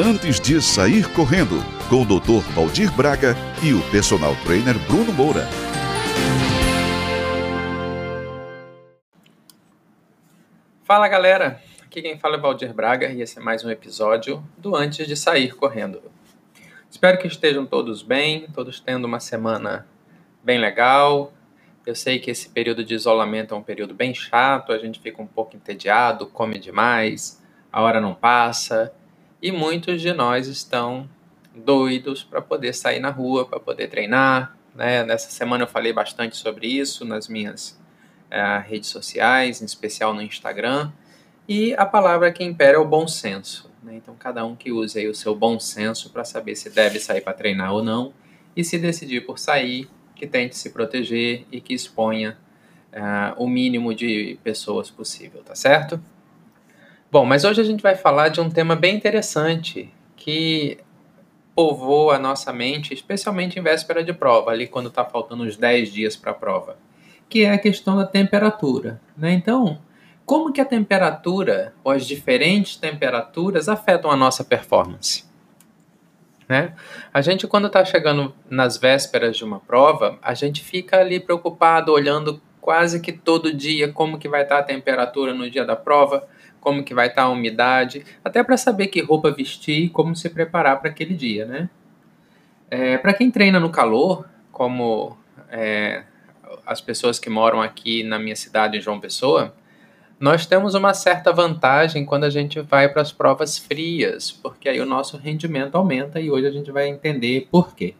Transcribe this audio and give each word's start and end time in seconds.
Antes 0.00 0.38
de 0.38 0.62
sair 0.62 1.12
correndo, 1.12 1.56
com 1.90 2.02
o 2.02 2.04
Dr. 2.04 2.48
Valdir 2.54 2.94
Braga 2.94 3.34
e 3.60 3.72
o 3.72 3.82
personal 3.90 4.32
trainer 4.46 4.78
Bruno 4.86 5.12
Moura. 5.12 5.44
Fala 10.84 11.08
galera, 11.08 11.60
aqui 11.82 12.00
quem 12.00 12.16
fala 12.16 12.36
é 12.36 12.38
Valdir 12.38 12.72
Braga 12.72 13.08
e 13.08 13.22
esse 13.22 13.40
é 13.40 13.42
mais 13.42 13.64
um 13.64 13.70
episódio 13.70 14.40
do 14.56 14.76
Antes 14.76 15.04
de 15.04 15.16
Sair 15.16 15.56
Correndo. 15.56 16.00
Espero 16.88 17.18
que 17.18 17.26
estejam 17.26 17.66
todos 17.66 18.00
bem, 18.00 18.46
todos 18.54 18.78
tendo 18.78 19.04
uma 19.04 19.18
semana 19.18 19.84
bem 20.44 20.60
legal. 20.60 21.32
Eu 21.84 21.96
sei 21.96 22.20
que 22.20 22.30
esse 22.30 22.48
período 22.48 22.84
de 22.84 22.94
isolamento 22.94 23.52
é 23.52 23.56
um 23.56 23.64
período 23.64 23.94
bem 23.94 24.14
chato, 24.14 24.70
a 24.70 24.78
gente 24.78 25.00
fica 25.00 25.20
um 25.20 25.26
pouco 25.26 25.56
entediado, 25.56 26.24
come 26.24 26.56
demais, 26.56 27.42
a 27.72 27.82
hora 27.82 28.00
não 28.00 28.14
passa 28.14 28.94
e 29.40 29.52
muitos 29.52 30.00
de 30.00 30.12
nós 30.12 30.46
estão 30.46 31.08
doidos 31.54 32.22
para 32.22 32.40
poder 32.40 32.72
sair 32.72 33.00
na 33.00 33.10
rua, 33.10 33.46
para 33.46 33.60
poder 33.60 33.88
treinar. 33.88 34.56
Né? 34.74 35.04
Nessa 35.04 35.30
semana 35.30 35.64
eu 35.64 35.68
falei 35.68 35.92
bastante 35.92 36.36
sobre 36.36 36.66
isso 36.66 37.04
nas 37.04 37.28
minhas 37.28 37.78
uh, 38.30 38.62
redes 38.66 38.90
sociais, 38.90 39.62
em 39.62 39.64
especial 39.64 40.12
no 40.12 40.22
Instagram. 40.22 40.92
E 41.48 41.74
a 41.74 41.86
palavra 41.86 42.30
que 42.32 42.44
impera 42.44 42.76
é 42.76 42.80
o 42.80 42.84
bom 42.84 43.08
senso. 43.08 43.70
Né? 43.82 43.96
Então, 43.96 44.14
cada 44.16 44.44
um 44.44 44.54
que 44.54 44.70
use 44.70 44.98
aí 44.98 45.08
o 45.08 45.14
seu 45.14 45.34
bom 45.34 45.58
senso 45.58 46.10
para 46.10 46.24
saber 46.24 46.54
se 46.56 46.70
deve 46.70 46.98
sair 47.00 47.20
para 47.20 47.32
treinar 47.32 47.72
ou 47.72 47.82
não. 47.82 48.12
E 48.56 48.64
se 48.64 48.76
decidir 48.76 49.24
por 49.24 49.38
sair, 49.38 49.88
que 50.14 50.26
tente 50.26 50.56
se 50.56 50.70
proteger 50.70 51.46
e 51.50 51.60
que 51.60 51.72
exponha 51.72 52.36
uh, 52.92 53.42
o 53.42 53.48
mínimo 53.48 53.94
de 53.94 54.38
pessoas 54.42 54.90
possível, 54.90 55.42
tá 55.42 55.54
certo? 55.54 56.00
Bom, 57.10 57.24
mas 57.24 57.44
hoje 57.44 57.60
a 57.60 57.64
gente 57.64 57.82
vai 57.82 57.94
falar 57.94 58.28
de 58.28 58.40
um 58.40 58.50
tema 58.50 58.76
bem 58.76 58.94
interessante 58.94 59.92
que 60.16 60.78
povoa 61.54 62.16
a 62.16 62.18
nossa 62.18 62.52
mente, 62.52 62.94
especialmente 62.94 63.58
em 63.58 63.62
véspera 63.62 64.04
de 64.04 64.12
prova, 64.12 64.50
ali 64.50 64.66
quando 64.66 64.88
está 64.88 65.04
faltando 65.04 65.42
uns 65.44 65.56
10 65.56 65.92
dias 65.92 66.16
para 66.16 66.30
a 66.30 66.34
prova 66.34 66.76
que 67.28 67.44
é 67.44 67.52
a 67.52 67.58
questão 67.58 67.96
da 67.96 68.06
temperatura. 68.06 69.00
Né? 69.16 69.32
Então, 69.32 69.78
como 70.24 70.52
que 70.52 70.60
a 70.60 70.64
temperatura 70.64 71.74
ou 71.84 71.92
as 71.92 72.06
diferentes 72.06 72.76
temperaturas 72.76 73.68
afetam 73.68 74.10
a 74.10 74.16
nossa 74.16 74.42
performance? 74.42 75.24
Né? 76.48 76.74
A 77.12 77.20
gente, 77.20 77.46
quando 77.46 77.66
está 77.66 77.84
chegando 77.84 78.34
nas 78.48 78.78
vésperas 78.78 79.36
de 79.36 79.44
uma 79.44 79.60
prova, 79.60 80.18
a 80.22 80.32
gente 80.32 80.62
fica 80.64 80.98
ali 80.98 81.20
preocupado, 81.20 81.92
olhando 81.92 82.40
quase 82.60 83.00
que 83.00 83.12
todo 83.12 83.52
dia 83.52 83.92
como 83.92 84.18
que 84.18 84.28
vai 84.28 84.42
estar 84.42 84.56
tá 84.56 84.60
a 84.62 84.64
temperatura 84.64 85.34
no 85.34 85.50
dia 85.50 85.64
da 85.64 85.76
prova, 85.76 86.26
como 86.60 86.82
que 86.82 86.94
vai 86.94 87.08
estar 87.08 87.22
tá 87.22 87.28
a 87.28 87.30
umidade, 87.30 88.04
até 88.24 88.42
para 88.42 88.56
saber 88.56 88.88
que 88.88 89.00
roupa 89.00 89.30
vestir 89.30 89.84
e 89.84 89.88
como 89.88 90.14
se 90.14 90.28
preparar 90.28 90.80
para 90.80 90.90
aquele 90.90 91.14
dia, 91.14 91.46
né? 91.46 91.70
É, 92.70 92.98
para 92.98 93.14
quem 93.14 93.30
treina 93.30 93.58
no 93.58 93.70
calor, 93.70 94.28
como 94.52 95.16
é, 95.50 96.04
as 96.66 96.80
pessoas 96.80 97.18
que 97.18 97.30
moram 97.30 97.62
aqui 97.62 98.02
na 98.02 98.18
minha 98.18 98.36
cidade, 98.36 98.76
em 98.76 98.80
João 98.80 99.00
Pessoa, 99.00 99.54
nós 100.20 100.46
temos 100.46 100.74
uma 100.74 100.92
certa 100.94 101.32
vantagem 101.32 102.04
quando 102.04 102.24
a 102.24 102.30
gente 102.30 102.60
vai 102.60 102.88
para 102.88 103.02
as 103.02 103.12
provas 103.12 103.56
frias, 103.56 104.30
porque 104.32 104.68
aí 104.68 104.80
o 104.80 104.86
nosso 104.86 105.16
rendimento 105.16 105.76
aumenta 105.76 106.20
e 106.20 106.30
hoje 106.30 106.46
a 106.46 106.50
gente 106.50 106.70
vai 106.72 106.88
entender 106.88 107.46
por 107.50 107.74
quê. 107.74 107.94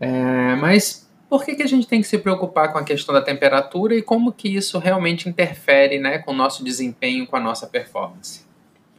É, 0.00 0.54
mas 0.56 1.07
por 1.28 1.44
que, 1.44 1.54
que 1.54 1.62
a 1.62 1.68
gente 1.68 1.86
tem 1.86 2.00
que 2.00 2.06
se 2.06 2.18
preocupar 2.18 2.72
com 2.72 2.78
a 2.78 2.84
questão 2.84 3.14
da 3.14 3.20
temperatura 3.20 3.94
e 3.94 4.02
como 4.02 4.32
que 4.32 4.48
isso 4.48 4.78
realmente 4.78 5.28
interfere 5.28 5.98
né, 5.98 6.18
com 6.18 6.32
o 6.32 6.36
nosso 6.36 6.64
desempenho, 6.64 7.26
com 7.26 7.36
a 7.36 7.40
nossa 7.40 7.66
performance? 7.66 8.46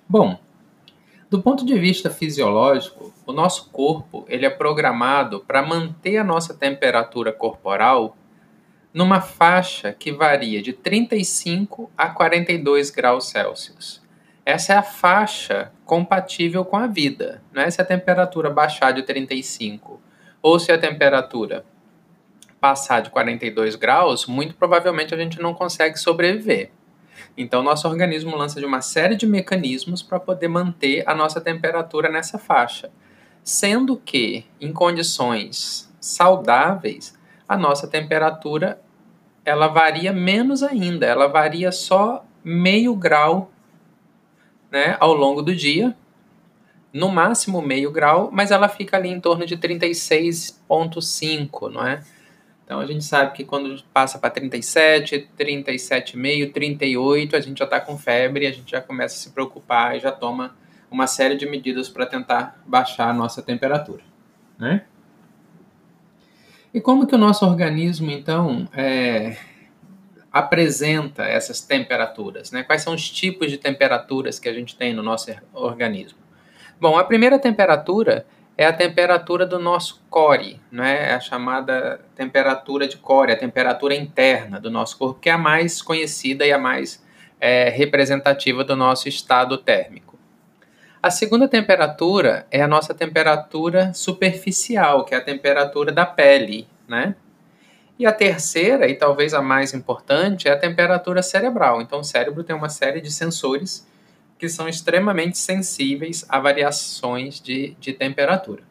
Bom, 0.08 0.38
do 1.30 1.42
ponto 1.42 1.66
de 1.66 1.78
vista 1.78 2.10
fisiológico, 2.10 3.14
o 3.26 3.32
nosso 3.32 3.70
corpo 3.70 4.26
ele 4.28 4.46
é 4.46 4.50
programado 4.50 5.40
para 5.42 5.62
manter 5.62 6.18
a 6.18 6.24
nossa 6.24 6.54
temperatura 6.54 7.32
corporal 7.32 8.16
numa 8.94 9.22
faixa 9.22 9.94
que 9.94 10.12
varia 10.12 10.62
de 10.62 10.74
35 10.74 11.92
a 11.98 12.10
42 12.10 12.90
graus 12.90 13.30
Celsius. 13.30 14.02
Essa 14.46 14.74
é 14.74 14.78
a 14.78 14.84
faixa 14.84 15.72
compatível 15.86 16.66
com 16.66 16.76
a 16.76 16.88
vida. 16.88 17.44
Não 17.54 17.62
é 17.62 17.70
se 17.70 17.80
a 17.80 17.86
temperatura 17.86 18.50
baixar 18.50 18.92
de 18.92 19.04
35 19.04 20.02
ou 20.42 20.60
se 20.60 20.72
a 20.72 20.78
temperatura 20.78 21.64
passar 22.60 23.02
de 23.02 23.10
42 23.10 23.76
graus, 23.76 24.26
muito 24.26 24.56
provavelmente 24.56 25.14
a 25.14 25.18
gente 25.18 25.42
não 25.42 25.54
consegue 25.54 25.98
sobreviver. 25.98 26.72
Então, 27.38 27.64
nosso 27.64 27.88
organismo 27.88 28.36
lança 28.36 28.60
de 28.60 28.66
uma 28.66 28.82
série 28.82 29.16
de 29.16 29.26
mecanismos 29.26 30.02
para 30.02 30.20
poder 30.20 30.48
manter 30.48 31.04
a 31.08 31.16
nossa 31.16 31.40
temperatura 31.40 32.10
nessa 32.10 32.38
faixa. 32.38 32.92
Sendo 33.44 33.98
que, 33.98 34.46
em 34.60 34.74
condições 34.74 35.90
saudáveis, 36.00 37.18
a 37.48 37.58
nossa 37.58 37.88
temperatura 37.88 38.82
ela 39.46 39.68
varia 39.68 40.14
menos 40.14 40.62
ainda, 40.62 41.06
ela 41.06 41.28
varia 41.28 41.72
só 41.72 42.24
meio 42.44 42.96
grau 42.96 43.52
né, 44.70 44.98
ao 45.00 45.14
longo 45.14 45.42
do 45.42 45.56
dia, 45.56 45.96
no 46.94 47.10
máximo 47.10 47.62
meio 47.62 47.92
grau, 47.92 48.30
mas 48.32 48.52
ela 48.52 48.68
fica 48.68 48.98
ali 48.98 49.10
em 49.10 49.20
torno 49.20 49.46
de 49.46 49.58
36,5, 49.58 51.72
não 51.72 51.88
é? 51.88 52.04
Então 52.70 52.80
a 52.80 52.86
gente 52.86 53.04
sabe 53.04 53.32
que 53.34 53.44
quando 53.44 53.84
passa 53.92 54.20
para 54.20 54.30
37, 54.30 55.28
37,5, 55.36 56.54
38, 56.54 57.36
a 57.36 57.40
gente 57.40 57.58
já 57.58 57.66
está 57.66 57.80
com 57.80 57.98
febre, 57.98 58.46
a 58.46 58.52
gente 58.52 58.70
já 58.70 58.80
começa 58.80 59.16
a 59.16 59.18
se 59.18 59.32
preocupar 59.32 59.98
e 59.98 60.00
já 60.00 60.12
toma 60.12 60.56
uma 60.92 61.08
série 61.08 61.36
de 61.36 61.48
medidas 61.48 61.90
para 61.90 62.06
tentar 62.06 62.62
baixar 62.68 63.10
a 63.10 63.14
nossa 63.14 63.42
temperatura, 63.42 64.04
né? 64.56 64.84
E 66.72 66.80
como 66.80 67.08
que 67.08 67.16
o 67.16 67.18
nosso 67.18 67.44
organismo 67.44 68.12
então 68.12 68.70
é, 68.72 69.36
apresenta 70.32 71.24
essas 71.24 71.62
temperaturas? 71.62 72.52
Né? 72.52 72.62
Quais 72.62 72.84
são 72.84 72.94
os 72.94 73.10
tipos 73.10 73.50
de 73.50 73.58
temperaturas 73.58 74.38
que 74.38 74.48
a 74.48 74.54
gente 74.54 74.76
tem 74.76 74.94
no 74.94 75.02
nosso 75.02 75.32
organismo? 75.54 76.20
Bom, 76.80 77.00
a 77.00 77.04
primeira 77.04 77.40
temperatura 77.40 78.28
é 78.60 78.66
a 78.66 78.74
temperatura 78.74 79.46
do 79.46 79.58
nosso 79.58 80.04
core, 80.10 80.60
né? 80.70 81.14
a 81.14 81.20
chamada 81.22 82.02
temperatura 82.14 82.90
de 82.90 82.98
core, 82.98 83.32
a 83.32 83.38
temperatura 83.38 83.96
interna 83.96 84.60
do 84.60 84.70
nosso 84.70 84.98
corpo, 84.98 85.18
que 85.18 85.30
é 85.30 85.32
a 85.32 85.38
mais 85.38 85.82
conhecida 85.82 86.46
e 86.46 86.52
a 86.52 86.58
mais 86.58 87.02
é, 87.40 87.70
representativa 87.70 88.62
do 88.62 88.76
nosso 88.76 89.08
estado 89.08 89.58
térmico. 89.58 90.20
A 91.02 91.10
segunda 91.10 91.48
temperatura 91.48 92.46
é 92.52 92.62
a 92.62 92.68
nossa 92.68 92.94
temperatura 92.94 93.94
superficial, 93.94 95.06
que 95.06 95.16
é 95.16 95.20
a 95.20 95.24
temperatura 95.24 95.90
da 95.90 96.06
pele, 96.06 96.68
né? 96.86 97.16
E 97.98 98.06
a 98.06 98.12
terceira, 98.12 98.90
e 98.90 98.96
talvez 98.96 99.34
a 99.34 99.42
mais 99.42 99.74
importante, 99.74 100.50
é 100.50 100.52
a 100.52 100.60
temperatura 100.60 101.24
cerebral. 101.24 101.82
Então, 101.82 102.02
o 102.02 102.04
cérebro 102.04 102.44
tem 102.44 102.54
uma 102.54 102.68
série 102.68 103.00
de 103.00 103.10
sensores 103.10 103.88
que 104.40 104.50
são 104.50 104.68
extremamente 104.68 105.38
sensíveis 105.38 106.26
a 106.30 106.40
variações 106.40 107.42
de, 107.42 107.76
de 107.80 107.94
temperatura. 107.94 108.64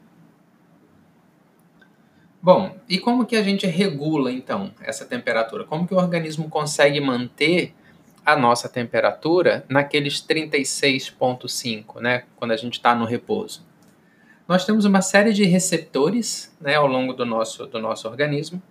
Bom, 2.41 2.77
e 2.89 2.99
como 2.99 3.27
que 3.27 3.37
a 3.37 3.43
gente 3.43 3.67
regula 3.67 4.33
então 4.33 4.73
essa 4.81 5.05
temperatura? 5.05 5.65
Como 5.65 5.87
que 5.87 5.93
o 5.93 5.99
organismo 5.99 6.49
consegue 6.49 6.99
manter 7.01 7.75
a 8.25 8.35
nossa 8.35 8.69
temperatura 8.69 9.65
naqueles 9.69 10.23
36,5, 10.23 12.01
né, 12.01 12.25
quando 12.37 12.53
a 12.53 12.57
gente 12.57 12.75
está 12.75 12.95
no 12.95 13.05
repouso? 13.05 13.67
Nós 14.47 14.65
temos 14.65 14.87
uma 14.87 15.03
série 15.03 15.35
de 15.35 15.45
receptores 15.45 16.57
né, 16.59 16.77
ao 16.77 16.87
longo 16.87 17.13
do 17.13 17.27
nosso, 17.27 17.67
do 17.67 17.79
nosso 17.79 18.09
organismo. 18.09 18.63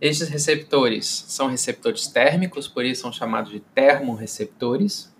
Estes 0.00 0.30
receptores 0.30 1.06
são 1.28 1.48
receptores 1.48 2.06
térmicos, 2.06 2.66
por 2.66 2.84
isso 2.84 3.02
são 3.02 3.12
chamados 3.12 3.52
de 3.52 3.60
termorreceptores. 3.60 5.11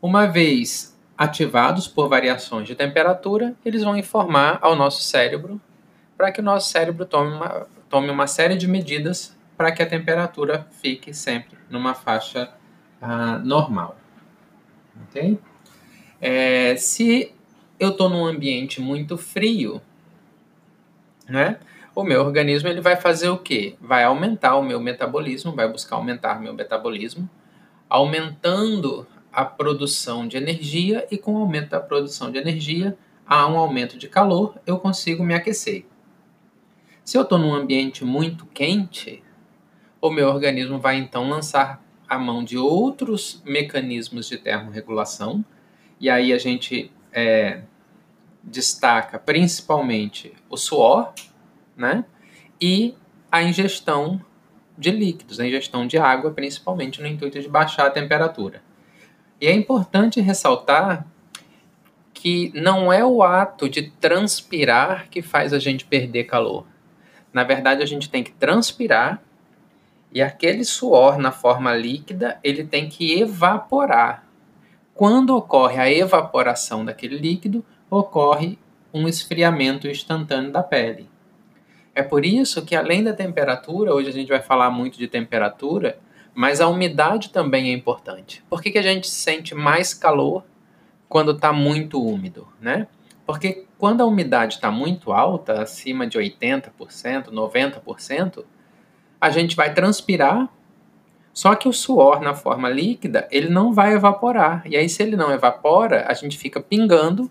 Uma 0.00 0.26
vez 0.26 0.96
ativados 1.16 1.88
por 1.88 2.08
variações 2.08 2.66
de 2.66 2.74
temperatura, 2.74 3.54
eles 3.64 3.82
vão 3.82 3.96
informar 3.96 4.58
ao 4.60 4.76
nosso 4.76 5.02
cérebro 5.02 5.60
para 6.16 6.30
que 6.30 6.40
o 6.40 6.44
nosso 6.44 6.70
cérebro 6.70 7.06
tome 7.06 7.32
uma, 7.32 7.66
tome 7.88 8.10
uma 8.10 8.26
série 8.26 8.56
de 8.56 8.68
medidas 8.68 9.36
para 9.56 9.72
que 9.72 9.82
a 9.82 9.86
temperatura 9.86 10.66
fique 10.82 11.14
sempre 11.14 11.56
numa 11.70 11.94
faixa 11.94 12.52
uh, 13.00 13.38
normal. 13.44 13.96
Ok? 15.08 15.38
É, 16.20 16.76
se 16.76 17.32
eu 17.78 17.90
estou 17.90 18.08
num 18.08 18.24
ambiente 18.24 18.80
muito 18.80 19.16
frio, 19.16 19.80
né? 21.28 21.58
O 21.94 22.04
meu 22.04 22.20
organismo 22.20 22.68
ele 22.68 22.80
vai 22.80 22.96
fazer 22.96 23.30
o 23.30 23.38
quê? 23.38 23.74
Vai 23.80 24.04
aumentar 24.04 24.56
o 24.56 24.62
meu 24.62 24.78
metabolismo, 24.78 25.52
vai 25.52 25.66
buscar 25.66 25.96
aumentar 25.96 26.40
meu 26.40 26.52
metabolismo, 26.52 27.28
aumentando 27.88 29.06
a 29.36 29.44
produção 29.44 30.26
de 30.26 30.38
energia 30.38 31.06
e 31.10 31.18
com 31.18 31.34
o 31.34 31.36
aumento 31.36 31.68
da 31.68 31.78
produção 31.78 32.32
de 32.32 32.38
energia, 32.38 32.96
há 33.26 33.46
um 33.46 33.58
aumento 33.58 33.98
de 33.98 34.08
calor, 34.08 34.58
eu 34.66 34.78
consigo 34.78 35.22
me 35.22 35.34
aquecer. 35.34 35.84
Se 37.04 37.18
eu 37.18 37.22
estou 37.22 37.36
num 37.36 37.54
ambiente 37.54 38.02
muito 38.02 38.46
quente, 38.46 39.22
o 40.00 40.08
meu 40.08 40.28
organismo 40.28 40.78
vai 40.78 40.96
então 40.96 41.28
lançar 41.28 41.84
a 42.08 42.18
mão 42.18 42.42
de 42.42 42.56
outros 42.56 43.42
mecanismos 43.44 44.26
de 44.26 44.38
termorregulação 44.38 45.44
E 46.00 46.08
aí 46.08 46.32
a 46.32 46.38
gente 46.38 46.90
é, 47.12 47.60
destaca 48.42 49.18
principalmente 49.18 50.32
o 50.48 50.56
suor, 50.56 51.12
né? 51.76 52.06
E 52.58 52.94
a 53.30 53.42
ingestão 53.42 54.18
de 54.78 54.90
líquidos, 54.90 55.38
a 55.40 55.46
ingestão 55.46 55.86
de 55.86 55.98
água, 55.98 56.30
principalmente 56.30 57.02
no 57.02 57.06
intuito 57.06 57.38
de 57.38 57.48
baixar 57.50 57.86
a 57.86 57.90
temperatura. 57.90 58.64
E 59.40 59.46
é 59.46 59.52
importante 59.52 60.20
ressaltar 60.20 61.06
que 62.14 62.50
não 62.54 62.92
é 62.92 63.04
o 63.04 63.22
ato 63.22 63.68
de 63.68 63.90
transpirar 63.90 65.08
que 65.10 65.20
faz 65.20 65.52
a 65.52 65.58
gente 65.58 65.84
perder 65.84 66.24
calor. 66.24 66.66
Na 67.32 67.44
verdade, 67.44 67.82
a 67.82 67.86
gente 67.86 68.08
tem 68.08 68.22
que 68.22 68.32
transpirar 68.32 69.22
e 70.10 70.22
aquele 70.22 70.64
suor 70.64 71.18
na 71.18 71.30
forma 71.30 71.74
líquida, 71.74 72.38
ele 72.42 72.64
tem 72.64 72.88
que 72.88 73.20
evaporar. 73.20 74.24
Quando 74.94 75.36
ocorre 75.36 75.78
a 75.78 75.92
evaporação 75.92 76.84
daquele 76.84 77.18
líquido, 77.18 77.62
ocorre 77.90 78.58
um 78.94 79.06
esfriamento 79.06 79.86
instantâneo 79.86 80.50
da 80.50 80.62
pele. 80.62 81.10
É 81.94 82.02
por 82.02 82.24
isso 82.24 82.64
que, 82.64 82.74
além 82.74 83.04
da 83.04 83.12
temperatura, 83.12 83.94
hoje 83.94 84.08
a 84.08 84.12
gente 84.12 84.28
vai 84.28 84.40
falar 84.40 84.70
muito 84.70 84.96
de 84.96 85.06
temperatura, 85.06 85.98
mas 86.36 86.60
a 86.60 86.68
umidade 86.68 87.30
também 87.30 87.70
é 87.70 87.72
importante. 87.72 88.44
Por 88.50 88.60
que, 88.60 88.70
que 88.70 88.76
a 88.76 88.82
gente 88.82 89.08
sente 89.08 89.54
mais 89.54 89.94
calor 89.94 90.44
quando 91.08 91.32
está 91.32 91.50
muito 91.50 91.98
úmido, 91.98 92.46
né? 92.60 92.88
Porque 93.24 93.64
quando 93.78 94.02
a 94.02 94.04
umidade 94.04 94.56
está 94.56 94.70
muito 94.70 95.12
alta, 95.12 95.62
acima 95.62 96.06
de 96.06 96.18
80%, 96.18 97.30
90%, 97.30 98.44
a 99.18 99.30
gente 99.30 99.56
vai 99.56 99.72
transpirar, 99.72 100.46
só 101.32 101.54
que 101.54 101.68
o 101.68 101.72
suor 101.72 102.20
na 102.20 102.34
forma 102.34 102.68
líquida, 102.68 103.26
ele 103.30 103.48
não 103.48 103.72
vai 103.72 103.94
evaporar. 103.94 104.62
E 104.66 104.76
aí, 104.76 104.90
se 104.90 105.02
ele 105.02 105.16
não 105.16 105.32
evapora, 105.32 106.04
a 106.06 106.12
gente 106.12 106.36
fica 106.36 106.60
pingando, 106.60 107.30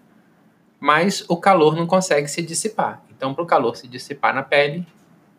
mas 0.79 1.23
o 1.29 1.37
calor 1.37 1.75
não 1.75 1.85
consegue 1.85 2.27
se 2.27 2.41
dissipar. 2.41 3.03
Então, 3.15 3.35
para 3.35 3.43
o 3.43 3.47
calor 3.47 3.75
se 3.77 3.87
dissipar 3.87 4.33
na 4.33 4.41
pele, 4.41 4.83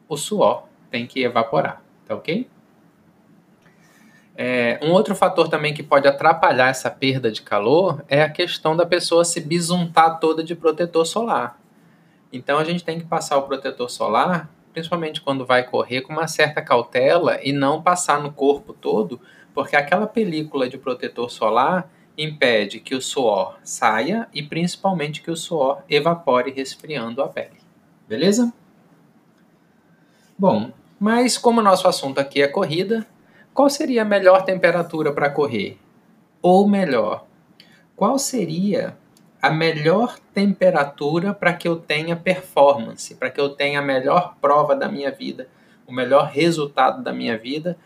o 0.08 0.16
suor 0.16 0.68
tem 0.88 1.04
que 1.04 1.24
evaporar, 1.24 1.82
tá 2.06 2.14
ok? 2.14 2.48
É, 4.38 4.78
um 4.82 4.92
outro 4.92 5.14
fator 5.14 5.48
também 5.48 5.72
que 5.72 5.82
pode 5.82 6.06
atrapalhar 6.06 6.68
essa 6.68 6.90
perda 6.90 7.30
de 7.30 7.40
calor 7.40 8.04
é 8.06 8.22
a 8.22 8.28
questão 8.28 8.76
da 8.76 8.84
pessoa 8.84 9.24
se 9.24 9.40
bisuntar 9.40 10.20
toda 10.20 10.44
de 10.44 10.54
protetor 10.54 11.06
solar. 11.06 11.58
Então 12.30 12.58
a 12.58 12.64
gente 12.64 12.84
tem 12.84 12.98
que 12.98 13.06
passar 13.06 13.38
o 13.38 13.42
protetor 13.44 13.88
solar, 13.88 14.50
principalmente 14.74 15.22
quando 15.22 15.46
vai 15.46 15.62
correr, 15.62 16.02
com 16.02 16.12
uma 16.12 16.28
certa 16.28 16.60
cautela 16.60 17.40
e 17.42 17.50
não 17.50 17.80
passar 17.80 18.20
no 18.20 18.30
corpo 18.30 18.74
todo, 18.74 19.18
porque 19.54 19.74
aquela 19.74 20.06
película 20.06 20.68
de 20.68 20.76
protetor 20.76 21.30
solar 21.30 21.90
impede 22.18 22.80
que 22.80 22.94
o 22.94 23.00
suor 23.00 23.56
saia 23.62 24.28
e 24.34 24.42
principalmente 24.42 25.22
que 25.22 25.30
o 25.30 25.36
suor 25.36 25.82
evapore 25.88 26.50
resfriando 26.50 27.22
a 27.22 27.28
pele. 27.28 27.56
Beleza? 28.06 28.52
Bom, 30.38 30.70
mas 31.00 31.38
como 31.38 31.60
o 31.60 31.64
nosso 31.64 31.88
assunto 31.88 32.18
aqui 32.18 32.42
é 32.42 32.48
corrida, 32.48 33.06
qual 33.56 33.70
seria 33.70 34.02
a 34.02 34.04
melhor 34.04 34.44
temperatura 34.44 35.10
para 35.14 35.30
correr? 35.30 35.78
Ou 36.42 36.68
melhor, 36.68 37.24
qual 37.96 38.18
seria 38.18 38.94
a 39.40 39.48
melhor 39.48 40.18
temperatura 40.34 41.32
para 41.32 41.54
que 41.54 41.66
eu 41.66 41.76
tenha 41.76 42.14
performance, 42.14 43.14
para 43.14 43.30
que 43.30 43.40
eu 43.40 43.48
tenha 43.48 43.78
a 43.78 43.82
melhor 43.82 44.36
prova 44.42 44.76
da 44.76 44.90
minha 44.90 45.10
vida, 45.10 45.48
o 45.86 45.92
melhor 45.92 46.26
resultado 46.26 47.02
da 47.02 47.14
minha 47.14 47.38
vida 47.38 47.78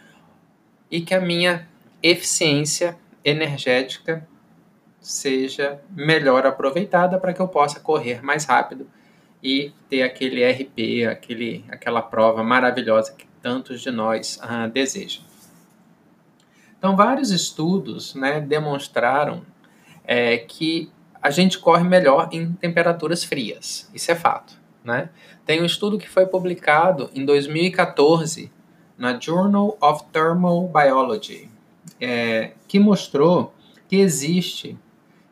e 0.91 1.01
que 1.01 1.15
a 1.15 1.21
minha 1.21 1.69
eficiência 2.03 2.99
energética 3.25 4.27
seja 5.01 5.81
melhor 5.89 6.45
aproveitada 6.47 7.17
para 7.17 7.33
que 7.33 7.41
eu 7.41 7.47
possa 7.47 7.79
correr 7.79 8.25
mais 8.25 8.45
rápido 8.45 8.89
e 9.41 9.73
ter 9.89 10.03
aquele 10.03 10.45
RP, 10.45 11.07
aquele, 11.09 11.65
aquela 11.69 12.03
prova 12.03 12.43
maravilhosa 12.43 13.13
que 13.13 13.25
tantos 13.41 13.81
de 13.81 13.93
nós 13.93 14.37
ah, 14.43 14.67
desejam. 14.67 15.30
Então, 16.81 16.97
vários 16.97 17.31
estudos 17.31 18.15
né, 18.15 18.41
demonstraram 18.41 19.43
é, 20.03 20.39
que 20.39 20.91
a 21.23 21.31
gente 21.31 21.59
corre 21.59 21.85
melhor 21.85 22.31
em 22.33 22.55
temperaturas 22.55 23.23
frias. 23.23 23.91
Isso 23.95 24.11
é 24.11 24.15
fato. 24.15 24.59
Né? 24.83 25.11
Tem 25.45 25.61
um 25.61 25.67
estudo 25.67 25.99
que 25.99 26.09
foi 26.09 26.25
publicado 26.25 27.11
em 27.15 27.23
2014 27.27 28.51
na 28.97 29.21
Journal 29.21 29.77
of 29.79 30.05
Thermal 30.11 30.69
Biology, 30.69 31.51
é, 32.01 32.53
que 32.67 32.79
mostrou 32.79 33.53
que 33.87 33.97
existe, 33.97 34.79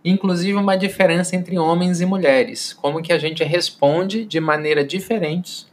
inclusive, 0.04 0.52
uma 0.52 0.76
diferença 0.76 1.34
entre 1.34 1.58
homens 1.58 2.02
e 2.02 2.04
mulheres, 2.04 2.74
como 2.74 3.00
que 3.00 3.12
a 3.12 3.18
gente 3.18 3.42
responde 3.42 4.26
de 4.26 4.38
maneira 4.38 4.84
diferente 4.84 5.66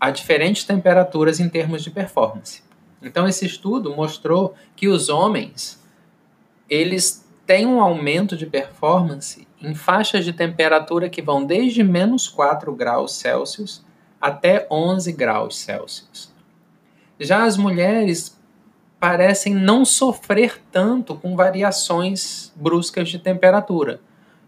a 0.00 0.10
diferentes 0.10 0.64
temperaturas 0.64 1.38
em 1.38 1.50
termos 1.50 1.84
de 1.84 1.90
performance. 1.90 2.62
Então 3.02 3.26
esse 3.26 3.46
estudo 3.46 3.94
mostrou 3.94 4.54
que 4.76 4.88
os 4.88 5.08
homens 5.08 5.80
eles 6.68 7.26
têm 7.46 7.66
um 7.66 7.80
aumento 7.80 8.36
de 8.36 8.46
performance 8.46 9.46
em 9.60 9.74
faixas 9.74 10.24
de 10.24 10.32
temperatura 10.32 11.10
que 11.10 11.20
vão 11.20 11.44
desde 11.44 11.82
menos 11.82 12.28
4 12.28 12.72
graus 12.74 13.16
Celsius 13.16 13.84
até 14.20 14.66
11 14.70 15.12
graus 15.12 15.58
Celsius. 15.58 16.32
Já 17.18 17.44
as 17.44 17.56
mulheres 17.56 18.38
parecem 19.00 19.54
não 19.54 19.84
sofrer 19.84 20.60
tanto 20.70 21.14
com 21.14 21.34
variações 21.34 22.52
bruscas 22.54 23.08
de 23.08 23.18
temperatura. 23.18 24.00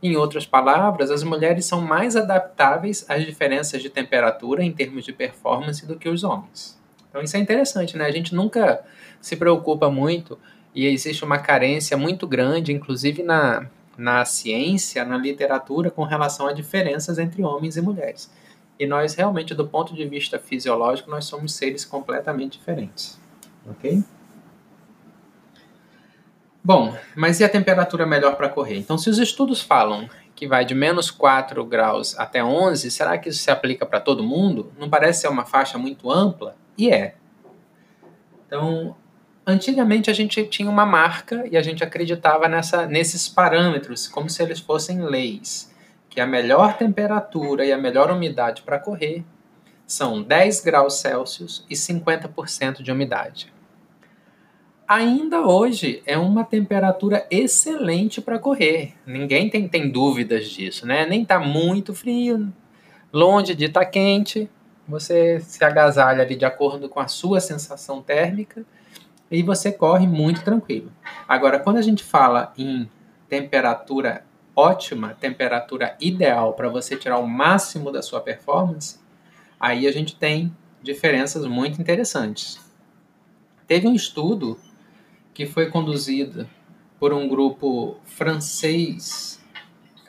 Em 0.03 0.17
outras 0.17 0.47
palavras, 0.47 1.11
as 1.11 1.23
mulheres 1.23 1.65
são 1.65 1.81
mais 1.81 2.17
adaptáveis 2.17 3.05
às 3.09 3.25
diferenças 3.25 3.81
de 3.81 3.89
temperatura 3.89 4.63
em 4.63 4.73
termos 4.73 5.05
de 5.05 5.13
performance 5.13 5.87
do 5.87 5.99
que 5.99 6.09
os 6.09 6.23
homens. 6.23 6.82
Então 7.13 7.21
isso 7.21 7.37
é 7.37 7.41
interessante, 7.41 7.95
né? 7.95 8.07
A 8.07 8.11
gente 8.11 8.35
nunca 8.35 8.83
se 9.21 9.37
preocupa 9.37 9.91
muito 9.91 10.39
e 10.75 10.87
existe 10.87 11.23
uma 11.23 11.39
carência 11.39 11.95
muito 11.95 12.27
grande, 12.27 12.73
inclusive 12.73 13.23
na, 13.23 13.67
na 13.99 14.25
ciência, 14.25 15.05
na 15.05 15.19
literatura, 15.19 15.91
com 15.91 16.05
relação 16.05 16.47
a 16.47 16.55
diferenças 16.55 17.19
entre 17.19 17.43
homens 17.43 17.77
e 17.77 17.83
mulheres. 17.83 18.33
E 18.79 18.87
nós 18.87 19.15
realmente, 19.15 19.55
do 19.55 19.69
ponto 19.69 19.95
de 19.95 20.07
vista 20.07 20.39
fisiológico, 20.39 21.11
nós 21.11 21.27
somos 21.27 21.53
seres 21.55 21.85
completamente 21.85 22.59
diferentes. 22.59 23.21
Ok? 23.69 24.03
Bom, 26.65 26.97
mas 27.15 27.41
e 27.41 27.45
a 27.45 27.49
temperatura 27.49 28.07
melhor 28.07 28.37
para 28.37 28.49
correr? 28.49 28.79
Então, 28.79 28.97
se 28.97 29.11
os 29.11 29.19
estudos 29.19 29.61
falam 29.61 30.09
que 30.43 30.47
vai 30.49 30.65
de 30.65 30.75
menos 30.75 31.09
4 31.09 31.65
graus 31.65 32.19
até 32.19 32.43
11, 32.43 32.91
será 32.91 33.17
que 33.17 33.29
isso 33.29 33.39
se 33.39 33.49
aplica 33.49 33.87
para 33.87 34.01
todo 34.01 34.25
mundo? 34.25 34.73
Não 34.77 34.91
parece 34.91 35.21
ser 35.21 35.29
uma 35.29 35.45
faixa 35.45 35.79
muito 35.79 36.11
ampla? 36.11 36.57
E 36.77 36.91
é. 36.91 37.15
Então, 38.45 38.97
antigamente 39.47 40.11
a 40.11 40.13
gente 40.13 40.45
tinha 40.47 40.69
uma 40.69 40.85
marca 40.85 41.47
e 41.49 41.57
a 41.57 41.63
gente 41.63 41.85
acreditava 41.85 42.49
nessa, 42.49 42.87
nesses 42.87 43.29
parâmetros 43.29 44.09
como 44.09 44.29
se 44.29 44.43
eles 44.43 44.59
fossem 44.59 45.05
leis, 45.05 45.73
que 46.11 46.21
a 46.21 46.27
melhor 46.27 46.77
temperatura 46.77 47.65
e 47.65 47.73
a 47.73 47.79
melhor 47.79 48.11
umidade 48.11 48.63
para 48.63 48.81
correr 48.81 49.25
são 49.87 50.21
10 50.21 50.61
graus 50.63 50.95
Celsius 50.95 51.65
e 51.71 51.77
50% 51.77 52.83
de 52.83 52.91
umidade. 52.91 53.53
Ainda 54.95 55.41
hoje 55.41 56.03
é 56.05 56.19
uma 56.19 56.45
temperatura 56.45 57.27
excelente 57.31 58.21
para 58.21 58.39
correr. 58.39 58.93
Ninguém 59.07 59.49
tem, 59.49 59.67
tem 59.67 59.91
dúvidas 59.91 60.51
disso, 60.51 60.87
né? 60.87 61.07
Nem 61.07 61.23
está 61.23 61.41
muito 61.41 61.95
frio, 61.95 62.53
longe 63.11 63.55
de 63.55 63.65
estar 63.65 63.87
tá 63.87 63.87
quente, 63.87 64.51
você 64.87 65.41
se 65.41 65.65
agasalha 65.65 66.23
ali 66.23 66.37
de 66.37 66.45
acordo 66.45 66.91
com 66.91 67.01
a 67.01 67.09
sua 67.09 67.41
sensação 67.41 68.03
térmica 68.03 68.67
e 69.31 69.43
você 69.43 69.73
corre 69.73 70.07
muito 70.07 70.45
tranquilo. 70.45 70.93
Agora, 71.27 71.59
quando 71.59 71.79
a 71.79 71.83
gente 71.83 72.05
fala 72.05 72.53
em 72.59 72.87
temperatura 73.31 74.27
ótima, 74.55 75.17
temperatura 75.19 75.97
ideal 76.03 76.53
para 76.53 76.69
você 76.69 76.97
tirar 76.97 77.17
o 77.17 77.27
máximo 77.27 77.91
da 77.91 78.03
sua 78.03 78.21
performance, 78.21 78.99
aí 79.59 79.87
a 79.87 79.91
gente 79.91 80.17
tem 80.17 80.55
diferenças 80.83 81.47
muito 81.47 81.81
interessantes. 81.81 82.61
Teve 83.67 83.89
um 83.89 83.95
estudo 83.95 84.59
que 85.35 85.47
foi 85.47 85.71
conduzido 85.71 86.49
por 86.99 87.13
um 87.13 87.29
grupo 87.29 87.97
francês 88.05 89.43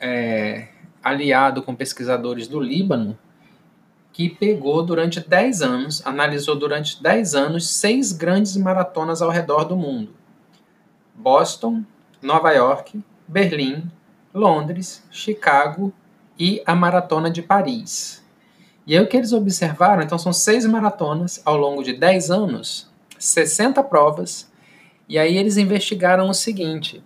é, 0.00 0.68
aliado 1.02 1.62
com 1.62 1.74
pesquisadores 1.74 2.46
do 2.46 2.60
Líbano, 2.60 3.18
que 4.12 4.28
pegou 4.28 4.82
durante 4.82 5.18
10 5.20 5.62
anos, 5.62 6.06
analisou 6.06 6.56
durante 6.56 7.02
10 7.02 7.34
anos 7.34 7.68
seis 7.68 8.12
grandes 8.12 8.56
maratonas 8.56 9.20
ao 9.20 9.30
redor 9.30 9.64
do 9.64 9.76
mundo: 9.76 10.14
Boston, 11.14 11.82
Nova 12.22 12.52
York, 12.52 13.02
Berlim, 13.26 13.90
Londres, 14.32 15.02
Chicago 15.10 15.92
e 16.38 16.62
a 16.64 16.74
Maratona 16.74 17.30
de 17.30 17.42
Paris. 17.42 18.24
E 18.86 18.96
aí 18.96 19.02
o 19.02 19.08
que 19.08 19.16
eles 19.16 19.32
observaram, 19.32 20.02
então 20.02 20.18
são 20.18 20.32
seis 20.32 20.66
maratonas 20.66 21.40
ao 21.44 21.56
longo 21.56 21.82
de 21.82 21.94
10 21.94 22.30
anos, 22.30 22.90
60 23.18 23.82
provas, 23.82 24.52
e 25.08 25.18
aí 25.18 25.36
eles 25.36 25.56
investigaram 25.56 26.28
o 26.28 26.34
seguinte: 26.34 27.02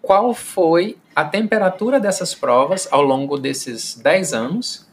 qual 0.00 0.32
foi 0.34 0.98
a 1.14 1.24
temperatura 1.24 2.00
dessas 2.00 2.34
provas 2.34 2.88
ao 2.90 3.02
longo 3.02 3.38
desses 3.38 3.94
10 3.96 4.32
anos 4.32 4.88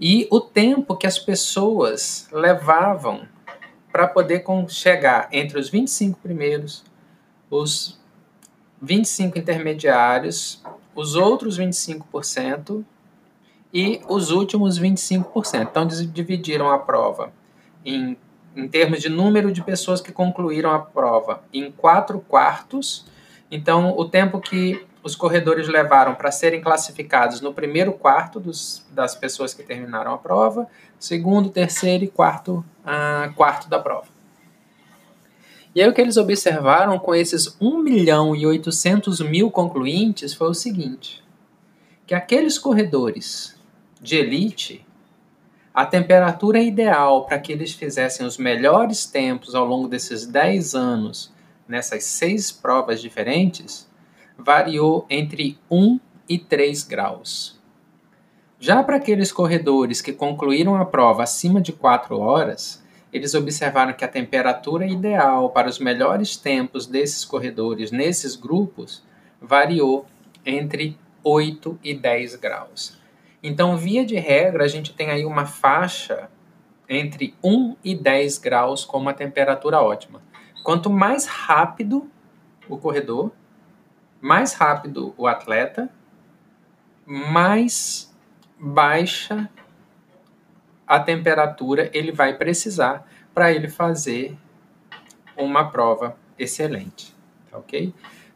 e 0.00 0.28
o 0.30 0.40
tempo 0.40 0.96
que 0.96 1.06
as 1.06 1.18
pessoas 1.18 2.28
levavam 2.32 3.26
para 3.90 4.08
poder 4.08 4.44
chegar 4.68 5.28
entre 5.30 5.58
os 5.58 5.68
25 5.68 6.18
primeiros, 6.20 6.84
os 7.48 7.98
25 8.82 9.38
intermediários, 9.38 10.62
os 10.94 11.14
outros 11.14 11.58
25% 11.58 12.84
e 13.72 14.00
os 14.08 14.30
últimos 14.30 14.78
25%. 14.78 15.62
Então, 15.62 15.86
dividiram 15.86 16.70
a 16.70 16.78
prova 16.78 17.32
em, 17.84 18.16
em 18.56 18.68
termos 18.68 19.00
de 19.00 19.08
número 19.08 19.52
de 19.52 19.62
pessoas 19.62 20.00
que 20.00 20.12
concluíram 20.12 20.70
a 20.70 20.78
prova 20.78 21.42
em 21.52 21.70
quatro 21.70 22.20
quartos. 22.20 23.06
Então, 23.50 23.94
o 23.96 24.04
tempo 24.04 24.40
que 24.40 24.84
os 25.02 25.14
corredores 25.14 25.68
levaram 25.68 26.14
para 26.14 26.30
serem 26.30 26.62
classificados 26.62 27.40
no 27.42 27.52
primeiro 27.52 27.92
quarto 27.92 28.40
dos, 28.40 28.86
das 28.90 29.14
pessoas 29.14 29.52
que 29.52 29.62
terminaram 29.62 30.14
a 30.14 30.18
prova, 30.18 30.66
segundo, 30.98 31.50
terceiro 31.50 32.04
e 32.04 32.08
quarto, 32.08 32.64
uh, 32.84 33.32
quarto 33.34 33.68
da 33.68 33.78
prova. 33.78 34.06
E 35.74 35.82
aí 35.82 35.88
o 35.88 35.92
que 35.92 36.00
eles 36.00 36.16
observaram 36.16 36.98
com 36.98 37.14
esses 37.14 37.54
1 37.60 37.78
milhão 37.82 38.34
e 38.34 38.46
800 38.46 39.20
mil 39.20 39.50
concluintes 39.50 40.32
foi 40.32 40.48
o 40.48 40.54
seguinte, 40.54 41.22
que 42.06 42.14
aqueles 42.14 42.58
corredores 42.58 43.54
de 44.00 44.16
elite, 44.16 44.83
a 45.74 45.84
temperatura 45.84 46.60
ideal 46.60 47.26
para 47.26 47.36
que 47.36 47.50
eles 47.50 47.72
fizessem 47.72 48.24
os 48.24 48.38
melhores 48.38 49.06
tempos 49.06 49.56
ao 49.56 49.64
longo 49.64 49.88
desses 49.88 50.24
10 50.24 50.72
anos, 50.76 51.32
nessas 51.66 52.04
seis 52.04 52.52
provas 52.52 53.02
diferentes, 53.02 53.90
variou 54.38 55.04
entre 55.10 55.58
1 55.68 55.98
e 56.28 56.38
3 56.38 56.84
graus. 56.84 57.60
Já 58.60 58.84
para 58.84 58.96
aqueles 58.96 59.32
corredores 59.32 60.00
que 60.00 60.12
concluíram 60.12 60.76
a 60.76 60.84
prova 60.84 61.24
acima 61.24 61.60
de 61.60 61.72
4 61.72 62.20
horas, 62.20 62.80
eles 63.12 63.34
observaram 63.34 63.92
que 63.92 64.04
a 64.04 64.08
temperatura 64.08 64.86
ideal 64.86 65.50
para 65.50 65.68
os 65.68 65.80
melhores 65.80 66.36
tempos 66.36 66.86
desses 66.86 67.24
corredores 67.24 67.90
nesses 67.90 68.36
grupos 68.36 69.02
variou 69.42 70.06
entre 70.46 70.96
8 71.24 71.80
e 71.82 71.94
10 71.94 72.36
graus. 72.36 73.03
Então, 73.46 73.76
via 73.76 74.06
de 74.06 74.16
regra, 74.16 74.64
a 74.64 74.68
gente 74.68 74.94
tem 74.94 75.10
aí 75.10 75.26
uma 75.26 75.44
faixa 75.44 76.30
entre 76.88 77.34
1 77.44 77.76
e 77.84 77.94
10 77.94 78.38
graus 78.38 78.86
como 78.86 79.10
a 79.10 79.12
temperatura 79.12 79.82
ótima. 79.82 80.22
Quanto 80.62 80.88
mais 80.88 81.26
rápido 81.26 82.10
o 82.66 82.78
corredor, 82.78 83.30
mais 84.18 84.54
rápido 84.54 85.12
o 85.18 85.26
atleta, 85.26 85.90
mais 87.04 88.10
baixa 88.58 89.50
a 90.86 90.98
temperatura 90.98 91.90
ele 91.92 92.12
vai 92.12 92.38
precisar 92.38 93.06
para 93.34 93.52
ele 93.52 93.68
fazer 93.68 94.38
uma 95.36 95.70
prova 95.70 96.16
excelente, 96.38 97.14
tá 97.50 97.58
ok? 97.58 97.92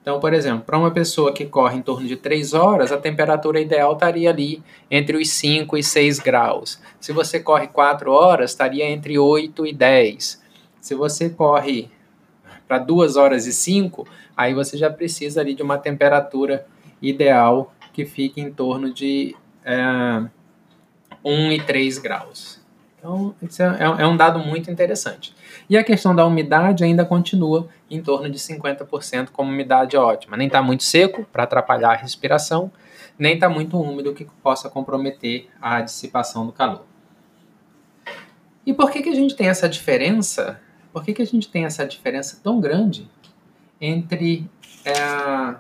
Então, 0.08 0.18
por 0.18 0.32
exemplo, 0.32 0.64
para 0.64 0.78
uma 0.78 0.90
pessoa 0.90 1.34
que 1.34 1.44
corre 1.44 1.76
em 1.76 1.82
torno 1.82 2.08
de 2.08 2.16
3 2.16 2.54
horas, 2.54 2.90
a 2.90 2.96
temperatura 2.96 3.60
ideal 3.60 3.92
estaria 3.92 4.30
ali 4.30 4.62
entre 4.90 5.18
os 5.18 5.28
5 5.28 5.76
e 5.76 5.82
6 5.82 6.18
graus. 6.18 6.80
Se 6.98 7.12
você 7.12 7.38
corre 7.38 7.66
4 7.66 8.10
horas, 8.10 8.52
estaria 8.52 8.88
entre 8.88 9.18
8 9.18 9.66
e 9.66 9.72
10. 9.74 10.42
Se 10.80 10.94
você 10.94 11.28
corre 11.28 11.90
para 12.66 12.78
2 12.78 13.16
horas 13.16 13.46
e 13.46 13.52
5, 13.52 14.08
aí 14.34 14.54
você 14.54 14.78
já 14.78 14.88
precisa 14.88 15.42
ali 15.42 15.52
de 15.52 15.62
uma 15.62 15.76
temperatura 15.76 16.66
ideal 17.02 17.74
que 17.92 18.06
fique 18.06 18.40
em 18.40 18.50
torno 18.50 18.90
de 18.90 19.36
é, 19.62 20.26
1 21.22 21.52
e 21.52 21.60
3 21.60 21.98
graus. 21.98 22.58
Então, 22.98 23.34
isso 23.42 23.62
é, 23.62 23.76
é, 23.78 24.06
um 24.06 24.16
dado 24.16 24.38
muito 24.38 24.70
interessante. 24.70 25.34
E 25.68 25.76
a 25.76 25.84
questão 25.84 26.14
da 26.14 26.26
umidade 26.26 26.82
ainda 26.82 27.04
continua 27.04 27.68
em 27.90 28.02
torno 28.02 28.30
de 28.30 28.38
50% 28.38 29.28
como 29.30 29.50
umidade 29.50 29.96
ótima. 29.96 30.36
Nem 30.36 30.46
está 30.46 30.62
muito 30.62 30.82
seco 30.82 31.26
para 31.32 31.42
atrapalhar 31.42 31.92
a 31.92 31.96
respiração, 31.96 32.70
nem 33.18 33.34
está 33.34 33.48
muito 33.48 33.80
úmido 33.80 34.14
que 34.14 34.26
possa 34.42 34.70
comprometer 34.70 35.48
a 35.60 35.80
dissipação 35.80 36.46
do 36.46 36.52
calor. 36.52 36.84
E 38.64 38.72
por 38.72 38.90
que, 38.90 39.02
que 39.02 39.08
a 39.08 39.14
gente 39.14 39.34
tem 39.34 39.48
essa 39.48 39.68
diferença 39.68 40.60
por 40.92 41.04
que, 41.04 41.12
que 41.12 41.22
a 41.22 41.26
gente 41.26 41.48
tem 41.48 41.64
essa 41.64 41.86
diferença 41.86 42.40
tão 42.42 42.60
grande 42.60 43.08
entre, 43.80 44.50
é, 44.84 45.54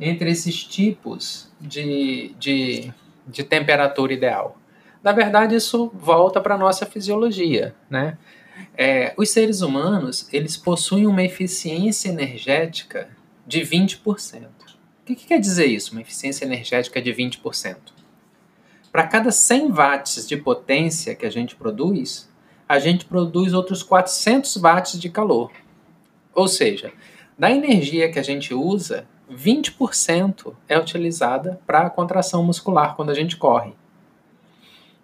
entre 0.00 0.30
esses 0.30 0.64
tipos 0.64 1.50
de, 1.60 2.34
de, 2.38 2.92
de 3.26 3.44
temperatura 3.44 4.12
ideal? 4.12 4.56
Na 5.02 5.12
verdade, 5.12 5.54
isso 5.54 5.90
volta 5.94 6.40
para 6.40 6.54
a 6.54 6.58
nossa 6.58 6.86
fisiologia, 6.86 7.74
né? 7.88 8.16
É, 8.76 9.12
os 9.16 9.30
seres 9.30 9.60
humanos, 9.60 10.28
eles 10.32 10.56
possuem 10.56 11.06
uma 11.06 11.22
eficiência 11.22 12.08
energética 12.08 13.08
de 13.46 13.60
20%. 13.60 14.44
O 14.44 15.04
que, 15.04 15.14
que 15.14 15.26
quer 15.26 15.40
dizer 15.40 15.66
isso, 15.66 15.92
uma 15.92 16.02
eficiência 16.02 16.44
energética 16.44 17.00
de 17.00 17.12
20%? 17.12 17.76
Para 18.92 19.06
cada 19.06 19.30
100 19.30 19.72
watts 19.72 20.26
de 20.26 20.36
potência 20.36 21.14
que 21.14 21.26
a 21.26 21.30
gente 21.30 21.56
produz, 21.56 22.28
a 22.68 22.78
gente 22.78 23.04
produz 23.04 23.54
outros 23.54 23.82
400 23.82 24.56
watts 24.56 24.98
de 25.00 25.08
calor. 25.08 25.50
Ou 26.34 26.46
seja, 26.46 26.92
da 27.38 27.50
energia 27.50 28.10
que 28.10 28.18
a 28.18 28.22
gente 28.22 28.52
usa, 28.52 29.06
20% 29.30 30.54
é 30.68 30.78
utilizada 30.78 31.60
para 31.66 31.80
a 31.80 31.90
contração 31.90 32.42
muscular 32.42 32.96
quando 32.96 33.10
a 33.10 33.14
gente 33.14 33.36
corre. 33.36 33.72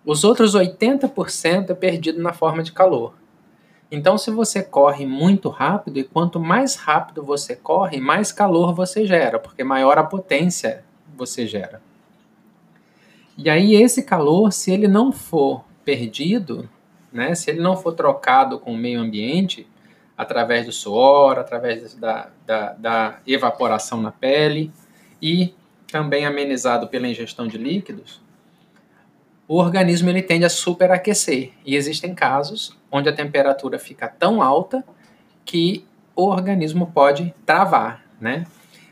Os 0.04 0.24
outros 0.24 0.54
80% 0.54 1.70
é 1.70 1.74
perdido 1.74 2.20
na 2.20 2.32
forma 2.32 2.62
de 2.62 2.72
calor. 2.72 3.14
Então, 3.90 4.18
se 4.18 4.30
você 4.30 4.62
corre 4.62 5.06
muito 5.06 5.48
rápido, 5.48 5.98
e 5.98 6.04
quanto 6.04 6.40
mais 6.40 6.74
rápido 6.74 7.22
você 7.22 7.54
corre, 7.54 8.00
mais 8.00 8.32
calor 8.32 8.74
você 8.74 9.06
gera, 9.06 9.38
porque 9.38 9.62
maior 9.62 9.98
a 9.98 10.04
potência 10.04 10.84
você 11.16 11.46
gera. 11.46 11.80
E 13.36 13.48
aí, 13.50 13.74
esse 13.74 14.02
calor, 14.02 14.52
se 14.52 14.72
ele 14.72 14.88
não 14.88 15.12
for 15.12 15.64
perdido, 15.84 16.68
né? 17.12 17.34
Se 17.36 17.50
ele 17.50 17.60
não 17.60 17.76
for 17.76 17.92
trocado 17.92 18.58
com 18.58 18.72
o 18.72 18.76
meio 18.76 19.00
ambiente, 19.00 19.66
através 20.16 20.66
do 20.66 20.72
suor, 20.72 21.38
através 21.38 21.94
da, 21.94 22.30
da, 22.44 22.72
da 22.72 23.18
evaporação 23.26 24.00
na 24.00 24.10
pele 24.10 24.72
e 25.22 25.54
também 25.90 26.26
amenizado 26.26 26.88
pela 26.88 27.06
ingestão 27.06 27.46
de 27.46 27.56
líquidos, 27.56 28.20
o 29.46 29.56
organismo 29.58 30.10
ele 30.10 30.22
tende 30.22 30.44
a 30.44 30.50
superaquecer. 30.50 31.52
E 31.64 31.76
existem 31.76 32.14
casos 32.14 32.76
onde 32.94 33.08
a 33.08 33.12
temperatura 33.12 33.76
fica 33.76 34.06
tão 34.06 34.40
alta 34.40 34.84
que 35.44 35.84
o 36.14 36.28
organismo 36.28 36.92
pode 36.94 37.34
travar, 37.44 38.04
né? 38.20 38.46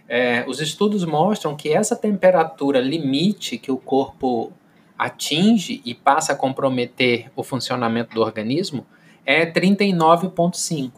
É, 0.09 0.45
os 0.49 0.61
estudos 0.61 1.05
mostram 1.05 1.55
que 1.55 1.73
essa 1.73 1.95
temperatura 1.95 2.81
limite 2.81 3.57
que 3.57 3.71
o 3.71 3.77
corpo 3.77 4.53
atinge 4.99 5.81
e 5.85 5.95
passa 5.95 6.33
a 6.33 6.37
comprometer 6.37 7.31
o 7.37 7.45
funcionamento 7.45 8.13
do 8.13 8.21
organismo 8.21 8.85
é 9.25 9.47
39,5. 9.47 10.91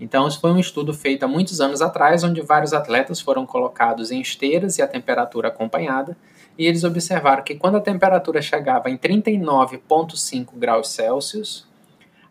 Então, 0.00 0.26
isso 0.26 0.40
foi 0.40 0.52
um 0.52 0.58
estudo 0.58 0.94
feito 0.94 1.24
há 1.24 1.28
muitos 1.28 1.60
anos 1.60 1.82
atrás, 1.82 2.24
onde 2.24 2.40
vários 2.40 2.72
atletas 2.72 3.20
foram 3.20 3.44
colocados 3.44 4.10
em 4.10 4.22
esteiras 4.22 4.78
e 4.78 4.82
a 4.82 4.88
temperatura 4.88 5.48
acompanhada, 5.48 6.16
e 6.56 6.64
eles 6.64 6.82
observaram 6.82 7.44
que 7.44 7.54
quando 7.54 7.76
a 7.76 7.80
temperatura 7.80 8.40
chegava 8.40 8.88
em 8.88 8.96
39,5 8.96 10.48
graus 10.56 10.88
Celsius, 10.88 11.68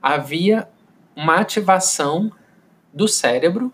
havia 0.01 0.67
uma 1.15 1.35
ativação 1.35 2.31
do 2.93 3.07
cérebro, 3.07 3.71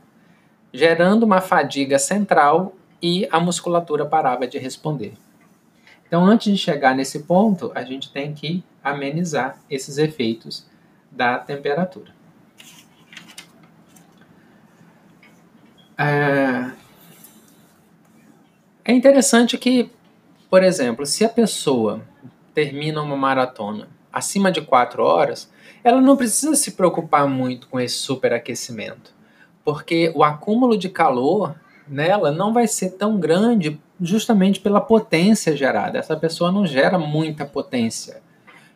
gerando 0.74 1.24
uma 1.24 1.42
fadiga 1.42 1.98
central 2.00 2.76
e 3.02 3.28
a 3.32 3.40
musculatura 3.40 4.06
parava 4.06 4.48
de 4.48 4.58
responder. 4.58 5.14
Então, 6.08 6.24
antes 6.26 6.52
de 6.52 6.58
chegar 6.58 6.96
nesse 6.96 7.24
ponto, 7.24 7.72
a 7.76 7.84
gente 7.84 8.12
tem 8.12 8.34
que 8.34 8.64
amenizar 8.84 9.58
esses 9.70 9.98
efeitos 9.98 10.66
da 11.12 11.40
temperatura. 11.40 12.14
É, 15.98 16.72
é 18.84 18.94
interessante 18.94 19.58
que, 19.58 19.90
por 20.50 20.62
exemplo, 20.62 21.06
se 21.06 21.24
a 21.24 21.30
pessoa 21.30 22.02
termina 22.54 23.02
uma 23.02 23.16
maratona 23.16 23.88
acima 24.12 24.52
de 24.52 24.62
4 24.62 25.04
horas, 25.04 25.52
ela 25.86 26.02
não 26.02 26.18
precisa 26.18 26.56
se 26.56 26.72
preocupar 26.72 27.28
muito 27.28 27.68
com 27.68 27.80
esse 27.80 27.98
superaquecimento, 27.98 29.14
porque 29.64 30.12
o 30.16 30.24
acúmulo 30.24 30.76
de 30.76 30.90
calor 30.90 31.54
nela 31.88 32.32
não 32.32 32.52
vai 32.52 32.68
ser 32.68 32.94
tão 32.94 33.20
grande 33.20 33.80
justamente 34.02 34.60
pela 34.60 34.82
potência 34.82 35.56
gerada. 35.56 36.00
Essa 36.00 36.18
pessoa 36.18 36.52
não 36.52 36.66
gera 36.66 36.98
muita 36.98 37.46
potência 37.46 38.24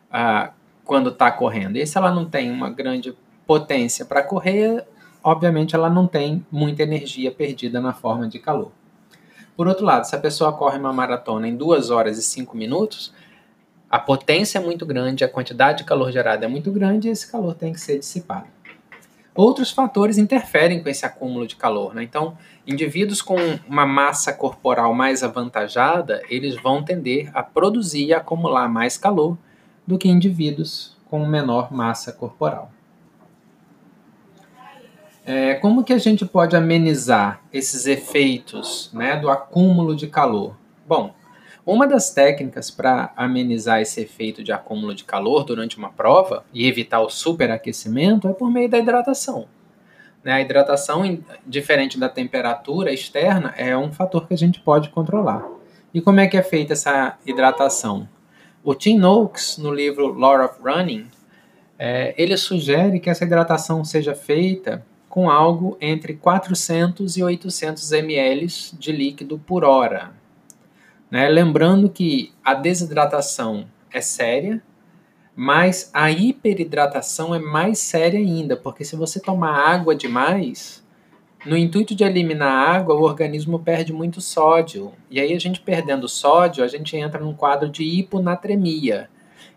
ah, 0.08 0.52
quando 0.84 1.10
está 1.10 1.32
correndo. 1.32 1.78
E 1.78 1.84
se 1.84 1.98
ela 1.98 2.12
não 2.12 2.26
tem 2.26 2.48
uma 2.48 2.70
grande 2.70 3.12
potência 3.44 4.04
para 4.04 4.22
correr, 4.22 4.86
obviamente 5.20 5.74
ela 5.74 5.90
não 5.90 6.06
tem 6.06 6.46
muita 6.48 6.84
energia 6.84 7.32
perdida 7.32 7.80
na 7.80 7.92
forma 7.92 8.28
de 8.28 8.38
calor. 8.38 8.70
Por 9.56 9.66
outro 9.66 9.84
lado, 9.84 10.04
se 10.04 10.14
a 10.14 10.20
pessoa 10.20 10.52
corre 10.52 10.78
uma 10.78 10.92
maratona 10.92 11.48
em 11.48 11.56
2 11.56 11.90
horas 11.90 12.18
e 12.18 12.22
5 12.22 12.56
minutos, 12.56 13.12
a 13.90 13.98
potência 13.98 14.58
é 14.58 14.60
muito 14.62 14.86
grande, 14.86 15.24
a 15.24 15.28
quantidade 15.28 15.78
de 15.78 15.84
calor 15.84 16.12
gerada 16.12 16.44
é 16.44 16.48
muito 16.48 16.70
grande 16.70 17.08
e 17.08 17.10
esse 17.10 17.30
calor 17.30 17.54
tem 17.54 17.72
que 17.72 17.80
ser 17.80 17.98
dissipado. 17.98 18.46
Outros 19.34 19.70
fatores 19.70 20.16
interferem 20.16 20.82
com 20.82 20.88
esse 20.88 21.04
acúmulo 21.04 21.46
de 21.46 21.56
calor. 21.56 21.94
Né? 21.94 22.02
Então, 22.02 22.36
indivíduos 22.66 23.20
com 23.20 23.36
uma 23.66 23.86
massa 23.86 24.32
corporal 24.32 24.94
mais 24.94 25.22
avantajada, 25.22 26.22
eles 26.28 26.54
vão 26.62 26.84
tender 26.84 27.30
a 27.34 27.42
produzir 27.42 28.06
e 28.06 28.14
acumular 28.14 28.68
mais 28.68 28.96
calor 28.96 29.36
do 29.86 29.98
que 29.98 30.08
indivíduos 30.08 30.96
com 31.06 31.26
menor 31.26 31.72
massa 31.72 32.12
corporal. 32.12 32.70
É, 35.24 35.54
como 35.54 35.84
que 35.84 35.92
a 35.92 35.98
gente 35.98 36.24
pode 36.24 36.56
amenizar 36.56 37.40
esses 37.52 37.86
efeitos 37.86 38.90
né, 38.92 39.16
do 39.16 39.30
acúmulo 39.30 39.94
de 39.94 40.06
calor? 40.06 40.56
Bom, 40.86 41.14
uma 41.64 41.86
das 41.86 42.10
técnicas 42.12 42.70
para 42.70 43.12
amenizar 43.16 43.80
esse 43.80 44.00
efeito 44.00 44.42
de 44.42 44.52
acúmulo 44.52 44.94
de 44.94 45.04
calor 45.04 45.44
durante 45.44 45.76
uma 45.76 45.90
prova 45.90 46.44
e 46.52 46.66
evitar 46.66 47.00
o 47.00 47.08
superaquecimento 47.10 48.28
é 48.28 48.32
por 48.32 48.50
meio 48.50 48.68
da 48.68 48.78
hidratação. 48.78 49.46
Né, 50.24 50.32
a 50.32 50.40
hidratação, 50.40 51.18
diferente 51.46 51.98
da 51.98 52.08
temperatura 52.08 52.92
externa, 52.92 53.54
é 53.56 53.76
um 53.76 53.92
fator 53.92 54.26
que 54.26 54.34
a 54.34 54.38
gente 54.38 54.60
pode 54.60 54.90
controlar. 54.90 55.46
E 55.92 56.00
como 56.00 56.20
é 56.20 56.26
que 56.26 56.36
é 56.36 56.42
feita 56.42 56.74
essa 56.74 57.18
hidratação? 57.26 58.08
O 58.62 58.74
Tim 58.74 58.98
Noakes, 58.98 59.56
no 59.56 59.72
livro 59.72 60.12
Law 60.12 60.44
of 60.44 60.56
Running, 60.62 61.08
é, 61.78 62.14
ele 62.18 62.36
sugere 62.36 63.00
que 63.00 63.08
essa 63.08 63.24
hidratação 63.24 63.84
seja 63.84 64.14
feita 64.14 64.84
com 65.08 65.30
algo 65.30 65.76
entre 65.80 66.14
400 66.14 67.16
e 67.16 67.22
800 67.22 67.90
ml 67.92 68.46
de 68.78 68.92
líquido 68.92 69.38
por 69.38 69.64
hora. 69.64 70.19
Né? 71.10 71.28
Lembrando 71.28 71.88
que 71.90 72.32
a 72.44 72.54
desidratação 72.54 73.66
é 73.92 74.00
séria, 74.00 74.62
mas 75.34 75.90
a 75.92 76.10
hiperidratação 76.10 77.34
é 77.34 77.38
mais 77.38 77.78
séria 77.78 78.18
ainda, 78.18 78.56
porque 78.56 78.84
se 78.84 78.94
você 78.94 79.18
tomar 79.18 79.52
água 79.52 79.94
demais, 79.94 80.84
no 81.46 81.56
intuito 81.56 81.94
de 81.94 82.04
eliminar 82.04 82.52
a 82.52 82.76
água, 82.76 82.94
o 82.94 83.02
organismo 83.02 83.58
perde 83.58 83.92
muito 83.92 84.20
sódio. 84.20 84.92
E 85.10 85.18
aí, 85.18 85.32
a 85.32 85.40
gente 85.40 85.60
perdendo 85.60 86.06
sódio, 86.08 86.62
a 86.62 86.68
gente 86.68 86.96
entra 86.96 87.18
num 87.18 87.32
quadro 87.32 87.68
de 87.68 87.82
hiponatremia. 87.82 89.08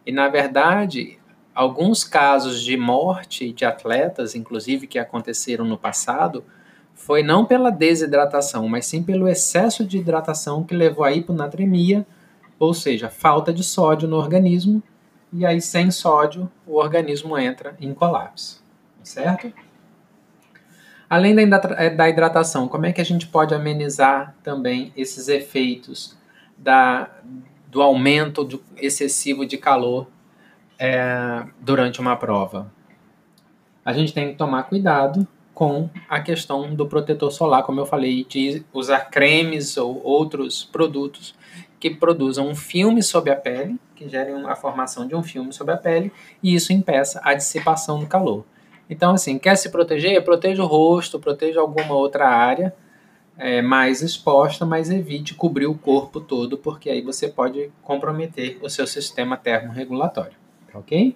E 0.06 0.12
na 0.12 0.30
verdade, 0.30 1.20
alguns 1.54 2.04
casos 2.04 2.62
de 2.62 2.78
morte 2.78 3.52
de 3.52 3.66
atletas, 3.66 4.34
inclusive 4.36 4.88
que 4.88 4.98
aconteceram 4.98 5.66
no 5.66 5.78
passado, 5.78 6.44
foi 6.96 7.24
não 7.24 7.46
pela 7.46 7.70
desidratação, 7.70 8.68
mas 8.68 8.86
sim 8.86 9.04
pelo 9.04 9.28
excesso 9.28 9.86
de 9.86 9.98
hidratação 9.98 10.64
que 10.64 10.76
levou 10.76 11.04
à 11.04 11.12
hiponatremia, 11.12 12.06
ou 12.58 12.74
seja, 12.74 13.10
falta 13.10 13.54
de 13.54 13.64
sódio 13.64 14.08
no 14.08 14.16
organismo, 14.16 14.82
e 15.32 15.46
aí 15.46 15.60
sem 15.60 15.92
sódio 15.92 16.50
o 16.66 16.76
organismo 16.76 17.38
entra 17.38 17.76
em 17.82 17.94
colapso, 17.94 18.64
certo? 19.04 19.52
Além 21.10 21.36
da 21.36 22.10
hidratação, 22.10 22.68
como 22.68 22.86
é 22.86 22.92
que 22.92 23.02
a 23.02 23.06
gente 23.06 23.28
pode 23.28 23.54
amenizar 23.54 24.36
também 24.42 24.92
esses 24.96 25.28
efeitos 25.28 26.18
da, 26.58 27.10
do 27.68 27.82
aumento 27.82 28.44
do 28.44 28.64
excessivo 28.78 29.46
de 29.46 29.58
calor 29.58 30.08
é, 30.80 31.46
durante 31.60 32.00
uma 32.00 32.16
prova. 32.16 32.72
A 33.86 33.94
gente 33.94 34.14
tem 34.14 34.30
que 34.30 34.36
tomar 34.36 34.64
cuidado 34.64 35.28
com 35.64 35.90
a 36.10 36.20
questão 36.20 36.76
do 36.76 36.86
protetor 36.86 37.32
solar, 37.32 37.64
como 37.64 37.80
eu 37.80 37.86
falei, 37.86 38.26
de 38.26 38.66
usar 38.74 39.10
cremes 39.10 39.78
ou 39.78 40.04
outros 40.04 40.66
produtos 40.66 41.34
que 41.80 41.90
produzam 41.90 42.50
um 42.50 42.54
filme 42.54 43.02
sobre 43.02 43.32
a 43.32 43.36
pele, 43.38 43.80
que 43.96 44.10
gerem 44.10 44.46
a 44.46 44.58
formação 44.58 45.08
de 45.08 45.16
um 45.16 45.24
filme 45.24 45.54
sobre 45.54 45.74
a 45.74 45.78
pele, 45.78 46.12
e 46.44 46.54
isso 46.54 46.74
impeça 46.74 47.22
a 47.24 47.34
dissipação 47.34 47.98
do 47.98 48.06
calor. 48.06 48.44
Então, 48.90 49.14
assim, 49.14 49.40
quer 49.40 49.56
se 49.56 49.70
proteger? 49.70 50.22
Proteja 50.22 50.62
o 50.62 50.68
rosto, 50.68 51.18
proteja 51.18 51.62
alguma 51.62 51.96
outra 51.96 52.28
área 52.28 52.76
é, 53.38 53.62
mais 53.62 54.02
exposta, 54.02 54.66
mas 54.66 54.90
evite 54.90 55.34
cobrir 55.34 55.68
o 55.68 55.76
corpo 55.76 56.20
todo, 56.20 56.58
porque 56.58 56.90
aí 56.90 57.02
você 57.02 57.30
pode 57.30 57.72
comprometer 57.82 58.60
o 58.62 58.70
seu 58.70 58.86
sistema 58.86 59.38
termorregulatório 59.38 60.44
ok? 60.74 61.16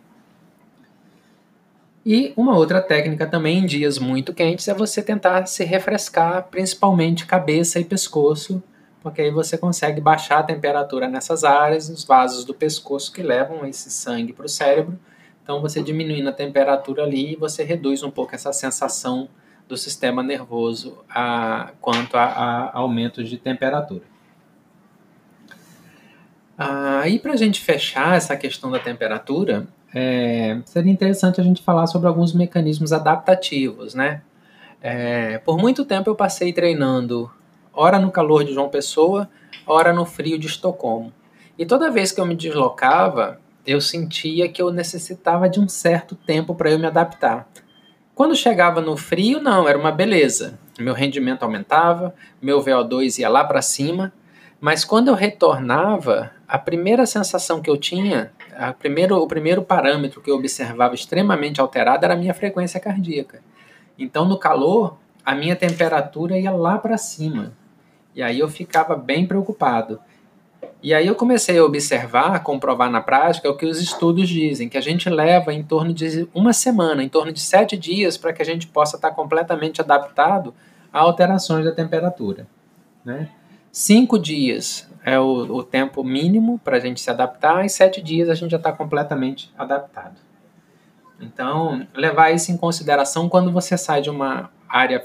E 2.10 2.32
uma 2.38 2.56
outra 2.56 2.82
técnica 2.82 3.28
também 3.28 3.58
em 3.58 3.66
dias 3.66 4.00
muito 4.00 4.34
quentes 4.34 4.70
é 4.70 4.74
você 4.74 5.02
tentar 5.02 5.46
se 5.46 5.66
refrescar, 5.66 6.48
principalmente 6.50 7.26
cabeça 7.26 7.82
e 7.82 7.84
pescoço, 7.84 8.64
porque 9.02 9.24
aí 9.24 9.30
você 9.30 9.58
consegue 9.58 10.00
baixar 10.00 10.40
a 10.40 10.44
temperatura 10.44 11.10
nessas 11.10 11.44
áreas, 11.44 11.90
nos 11.90 12.06
vasos 12.06 12.46
do 12.46 12.54
pescoço 12.54 13.12
que 13.12 13.22
levam 13.22 13.66
esse 13.66 13.92
sangue 13.92 14.32
para 14.32 14.46
o 14.46 14.50
cérebro. 14.50 14.98
Então, 15.44 15.62
você 15.62 15.84
diminuindo 15.84 16.30
a 16.30 16.32
temperatura 16.32 17.04
ali, 17.04 17.36
você 17.36 17.66
reduz 17.66 18.02
um 18.04 18.10
pouco 18.10 18.34
essa 18.34 18.54
sensação 18.54 19.28
do 19.68 19.76
sistema 19.76 20.24
nervoso 20.24 21.04
a, 21.10 21.72
quanto 21.82 22.16
a, 22.16 22.24
a 22.24 22.78
aumentos 22.78 23.30
de 23.30 23.38
temperatura. 23.38 24.04
Aí, 26.58 27.20
para 27.20 27.34
a 27.34 27.38
gente 27.38 27.60
fechar 27.60 28.16
essa 28.16 28.38
questão 28.38 28.72
da 28.72 28.80
temperatura, 28.80 29.68
é, 29.94 30.60
seria 30.66 30.92
interessante 30.92 31.40
a 31.40 31.44
gente 31.44 31.62
falar 31.62 31.88
sobre 31.88 32.08
alguns 32.08 32.34
mecanismos 32.34 32.92
adaptativos, 32.92 33.94
né? 33.94 34.22
É, 34.82 35.40
por 35.40 35.58
muito 35.58 35.84
tempo 35.86 36.10
eu 36.10 36.16
passei 36.16 36.54
treinando, 36.54 37.32
ora 37.74 37.98
no 38.00 38.12
calor 38.12 38.44
de 38.44 38.54
João 38.54 38.70
Pessoa, 38.70 39.30
ora 39.66 39.94
no 39.94 40.06
frio 40.06 40.38
de 40.38 40.48
Estocolmo. 40.48 41.12
E 41.58 41.66
toda 41.66 41.90
vez 41.90 42.12
que 42.12 42.22
eu 42.22 42.26
me 42.26 42.36
deslocava, 42.36 43.40
eu 43.66 43.82
sentia 43.82 44.48
que 44.48 44.62
eu 44.62 44.72
necessitava 44.72 45.50
de 45.50 45.60
um 45.60 45.68
certo 45.68 46.16
tempo 46.16 46.54
para 46.54 46.72
eu 46.72 46.80
me 46.80 46.86
adaptar. 46.86 47.50
Quando 48.14 48.36
chegava 48.36 48.82
no 48.82 48.96
frio, 48.96 49.42
não, 49.42 49.68
era 49.68 49.78
uma 49.78 49.92
beleza. 49.92 50.60
Meu 50.80 50.94
rendimento 50.94 51.44
aumentava, 51.44 52.16
meu 52.42 52.64
VO2 52.64 53.20
ia 53.20 53.30
lá 53.30 53.44
para 53.44 53.62
cima, 53.62 54.14
mas 54.60 54.84
quando 54.84 55.10
eu 55.10 55.14
retornava, 55.14 56.32
a 56.48 56.58
primeira 56.58 57.06
sensação 57.06 57.62
que 57.62 57.70
eu 57.70 57.78
tinha, 57.78 58.32
a 58.56 58.74
primeiro, 58.74 59.16
o 59.18 59.28
primeiro 59.28 59.62
parâmetro 59.62 60.22
que 60.22 60.32
eu 60.32 60.36
observava 60.36 60.96
extremamente 60.96 61.62
alterado 61.62 62.06
era 62.06 62.14
a 62.14 62.18
minha 62.18 62.34
frequência 62.34 62.80
cardíaca. 62.80 63.42
Então, 64.00 64.26
no 64.26 64.38
calor, 64.38 64.98
a 65.24 65.36
minha 65.36 65.56
temperatura 65.56 66.38
ia 66.38 66.52
lá 66.52 66.78
para 66.78 66.98
cima. 66.98 67.54
E 68.16 68.24
aí 68.24 68.40
eu 68.40 68.48
ficava 68.48 68.96
bem 68.96 69.28
preocupado. 69.28 70.00
E 70.82 70.94
aí 70.94 71.06
eu 71.06 71.16
comecei 71.16 71.58
a 71.58 71.64
observar, 71.64 72.42
comprovar 72.44 72.90
na 72.90 73.02
prática 73.02 73.50
o 73.50 73.58
que 73.58 73.66
os 73.66 73.80
estudos 73.80 74.30
dizem, 74.30 74.70
que 74.70 74.78
a 74.78 74.82
gente 74.82 75.10
leva 75.10 75.54
em 75.54 75.62
torno 75.64 75.94
de 75.94 76.28
uma 76.34 76.54
semana, 76.54 77.04
em 77.04 77.10
torno 77.10 77.32
de 77.32 77.40
sete 77.40 77.76
dias, 77.76 78.18
para 78.18 78.34
que 78.34 78.42
a 78.42 78.46
gente 78.46 78.68
possa 78.68 78.96
estar 78.96 79.12
completamente 79.12 79.82
adaptado 79.82 80.54
a 80.94 81.00
alterações 81.00 81.66
da 81.66 81.72
temperatura. 81.72 82.48
Né? 83.04 83.30
Cinco 83.80 84.18
dias 84.18 84.90
é 85.06 85.20
o, 85.20 85.24
o 85.24 85.64
tempo 85.64 86.04
mínimo 86.04 86.58
para 86.64 86.78
a 86.78 86.80
gente 86.80 87.00
se 87.00 87.12
adaptar, 87.12 87.64
e 87.64 87.70
sete 87.70 88.02
dias 88.02 88.28
a 88.28 88.34
gente 88.34 88.50
já 88.50 88.58
está 88.58 88.72
completamente 88.72 89.54
adaptado. 89.56 90.16
Então, 91.22 91.86
levar 91.94 92.32
isso 92.32 92.52
em 92.52 92.58
consideração 92.58 93.30
quando 93.30 93.52
você 93.52 93.78
sai 93.78 94.02
de 94.02 94.10
uma 94.10 94.50
área 94.68 95.04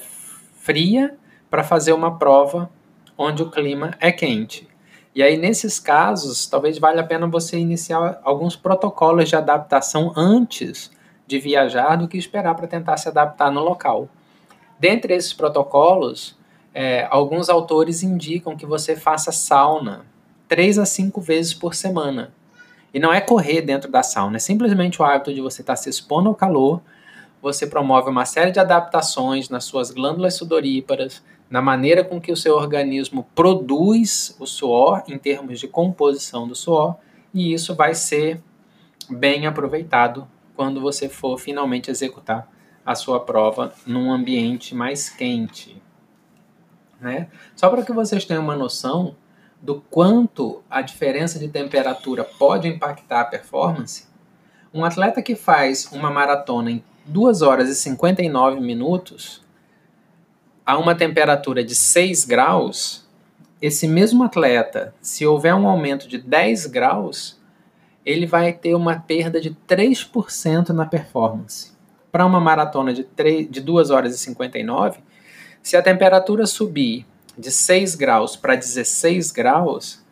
fria 0.55 1.15
para 1.51 1.63
fazer 1.63 1.93
uma 1.93 2.19
prova 2.19 2.71
onde 3.19 3.43
o 3.43 3.51
clima 3.51 3.91
é 4.01 4.11
quente. 4.11 4.67
E 5.15 5.23
aí, 5.23 5.37
nesses 5.37 5.79
casos, 5.79 6.47
talvez 6.47 6.79
valha 6.79 7.03
a 7.03 7.07
pena 7.07 7.27
você 7.27 7.59
iniciar 7.59 8.23
alguns 8.25 8.57
protocolos 8.57 9.29
de 9.29 9.37
adaptação 9.37 10.15
antes 10.17 10.91
de 11.27 11.39
viajar 11.39 11.97
do 11.97 12.09
que 12.09 12.17
esperar 12.17 12.55
para 12.55 12.67
tentar 12.67 12.97
se 12.97 13.07
adaptar 13.07 13.51
no 13.51 13.61
local. 13.61 14.09
Dentre 14.79 15.15
esses 15.15 15.35
protocolos, 15.35 16.41
é, 16.75 17.07
alguns 17.11 17.49
autores 17.49 18.03
indicam 18.03 18.57
que 18.57 18.67
você 18.67 18.97
faça 18.97 19.31
sauna 19.31 20.07
três 20.49 20.79
a 20.79 20.85
cinco 20.85 21.21
vezes 21.21 21.55
por 21.55 21.75
semana. 21.75 22.33
E 22.93 22.99
não 22.99 23.13
é 23.13 23.21
correr 23.21 23.63
dentro 23.63 23.91
da 23.91 24.03
sauna, 24.03 24.37
é 24.37 24.39
simplesmente 24.39 25.01
o 25.01 25.05
hábito 25.05 25.33
de 25.33 25.41
você 25.41 25.63
estar 25.63 25.73
tá 25.73 25.77
se 25.77 25.89
expondo 25.89 26.29
ao 26.29 26.35
calor. 26.35 26.81
Você 27.41 27.67
promove 27.67 28.11
uma 28.11 28.25
série 28.25 28.53
de 28.53 28.61
adaptações 28.61 29.49
nas 29.49 29.65
suas 29.65 29.91
glândulas 29.91 30.35
sudoríparas, 30.35 31.23
na 31.51 31.61
maneira 31.61 32.05
com 32.05 32.21
que 32.21 32.33
o 32.33 32.37
seu 32.37 32.55
organismo 32.55 33.27
produz 33.35 34.37
o 34.39 34.47
suor, 34.47 35.03
em 35.09 35.19
termos 35.19 35.59
de 35.59 35.69
composição 35.69 36.47
do 36.47 36.55
suor, 36.55 36.97
e 37.35 37.53
isso 37.53 37.75
vai 37.75 37.95
ser 37.95 38.41
bem 39.11 39.47
aproveitado 39.47 40.27
quando 40.55 40.81
você 40.81 41.09
for 41.09 41.39
finalmente 41.39 41.91
executar 41.91 42.49
a 42.85 42.95
sua 42.95 43.21
prova 43.21 43.75
num 43.87 44.13
ambiente 44.13 44.75
mais 44.75 45.09
quente. 45.09 45.82
Né? 47.03 47.27
Só 47.57 47.69
para 47.69 47.83
que 47.83 47.93
vocês 47.93 48.25
tenham 48.25 48.45
uma 48.45 48.55
noção 48.55 49.17
do 49.61 49.81
quanto 49.91 50.63
a 50.71 50.81
diferença 50.81 51.39
de 51.39 51.49
temperatura 51.49 52.23
pode 52.23 52.69
impactar 52.69 53.23
a 53.23 53.25
performance, 53.25 54.07
um 54.73 54.85
atleta 54.85 55.21
que 55.21 55.35
faz 55.35 55.91
uma 55.93 56.11
maratona 56.11 56.71
em 56.71 56.85
2 57.05 57.43
horas 57.43 57.69
e 57.69 57.75
59 57.75 58.61
minutos 58.61 59.43
a 60.65 60.79
uma 60.79 60.95
temperatura 60.95 61.65
de 61.65 61.75
6 61.75 62.25
graus, 62.25 63.05
esse 63.61 63.89
mesmo 63.89 64.23
atleta, 64.23 64.95
se 65.01 65.27
houver 65.27 65.55
um 65.55 65.67
aumento 65.67 66.09
de 66.09 66.19
10 66.19 66.67
graus, 66.67 67.41
ele 68.07 68.27
vai 68.27 68.53
ter 68.53 68.75
uma 68.75 69.01
perda 69.01 69.41
de 69.41 69.57
3% 69.69 70.69
na 70.69 70.87
performance. 70.87 71.73
Para 72.13 72.25
uma 72.25 72.41
maratona 72.41 72.93
de, 72.93 73.03
3, 73.03 73.51
de 73.51 73.61
2 73.61 73.91
horas 73.91 74.15
e 74.15 74.19
59, 74.19 75.01
se 75.63 75.77
a 75.77 75.83
temperatura 75.83 76.45
subir 76.45 77.07
de 77.39 77.51
6 77.51 77.95
graus 77.95 78.37
para 78.37 78.57
16 78.57 79.31
graus, 79.31 80.03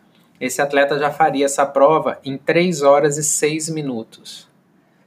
esse 0.41 0.63
atleta 0.63 0.99
já 0.99 1.11
faria 1.11 1.45
essa 1.45 1.67
prova 1.67 2.19
em 2.25 2.39
3 2.39 2.83
horas 2.83 3.19
e 3.19 3.23
6 3.23 3.69
minutos. 3.71 4.49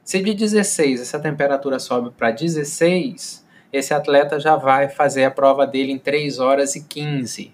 Se 0.04 0.20
de 0.22 0.34
16 0.34 1.00
essa 1.00 1.18
temperatura 1.18 1.78
sobe 1.78 2.10
para 2.10 2.30
16, 2.30 3.44
esse 3.72 3.94
atleta 3.94 4.38
já 4.38 4.54
vai 4.54 4.88
fazer 4.88 5.24
a 5.24 5.30
prova 5.30 5.66
dele 5.66 5.92
em 5.92 5.98
3 5.98 6.38
horas 6.38 6.76
e 6.76 6.84
15. 6.84 7.52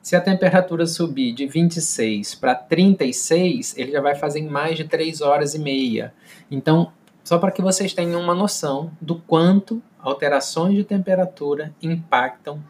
Se 0.00 0.14
a 0.14 0.20
temperatura 0.20 0.86
subir 0.86 1.32
de 1.32 1.46
26 1.46 2.34
para 2.34 2.54
36, 2.54 3.78
ele 3.78 3.90
já 3.90 4.02
vai 4.02 4.14
fazer 4.14 4.40
em 4.40 4.46
mais 4.46 4.76
de 4.76 4.84
3 4.84 5.22
horas 5.22 5.54
e 5.54 5.58
meia. 5.58 6.12
Então, 6.50 6.92
só 7.24 7.38
para 7.38 7.50
que 7.50 7.62
vocês 7.62 7.94
tenham 7.94 8.20
uma 8.20 8.34
noção 8.34 8.92
do 9.00 9.16
quanto 9.16 9.82
alterações 9.98 10.74
de 10.74 10.84
temperatura 10.84 11.74
impactam 11.82 12.62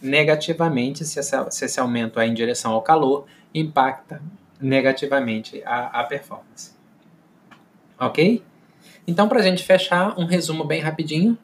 negativamente, 0.00 1.04
se, 1.04 1.18
essa, 1.18 1.50
se 1.50 1.64
esse 1.64 1.80
aumento 1.80 2.20
é 2.20 2.26
em 2.26 2.32
direção 2.32 2.72
ao 2.72 2.80
calor, 2.80 3.26
impacta 3.52 4.22
negativamente 4.60 5.60
a, 5.66 6.00
a 6.00 6.04
performance. 6.04 6.72
Ok? 7.98 8.42
Então, 9.06 9.28
para 9.28 9.40
a 9.40 9.42
gente 9.42 9.64
fechar, 9.64 10.18
um 10.18 10.24
resumo 10.24 10.64
bem 10.64 10.80
rapidinho. 10.80 11.36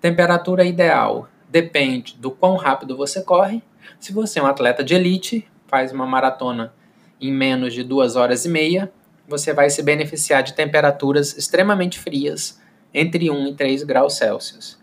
Temperatura 0.00 0.64
ideal 0.64 1.28
depende 1.48 2.16
do 2.16 2.30
quão 2.30 2.56
rápido 2.56 2.96
você 2.96 3.20
corre. 3.22 3.62
Se 3.98 4.12
você 4.12 4.38
é 4.38 4.42
um 4.42 4.46
atleta 4.46 4.84
de 4.84 4.94
elite, 4.94 5.46
faz 5.66 5.92
uma 5.92 6.06
maratona 6.06 6.72
em 7.20 7.32
menos 7.32 7.74
de 7.74 7.82
duas 7.82 8.16
horas 8.16 8.44
e 8.44 8.48
meia, 8.48 8.90
você 9.30 9.54
vai 9.54 9.70
se 9.70 9.80
beneficiar 9.80 10.42
de 10.42 10.54
temperaturas 10.54 11.38
extremamente 11.38 12.00
frias, 12.00 12.60
entre 12.92 13.30
1 13.30 13.46
e 13.46 13.54
3 13.54 13.84
graus 13.84 14.14
Celsius. 14.14 14.76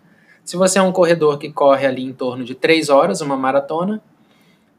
Se 0.46 0.56
você 0.56 0.80
é 0.80 0.82
um 0.82 0.94
corredor 0.94 1.38
que 1.38 1.52
corre 1.52 1.86
ali 1.86 2.02
em 2.02 2.14
torno 2.14 2.46
de 2.46 2.56
3 2.56 2.88
horas, 2.88 3.20
uma 3.20 3.36
maratona, 3.36 4.02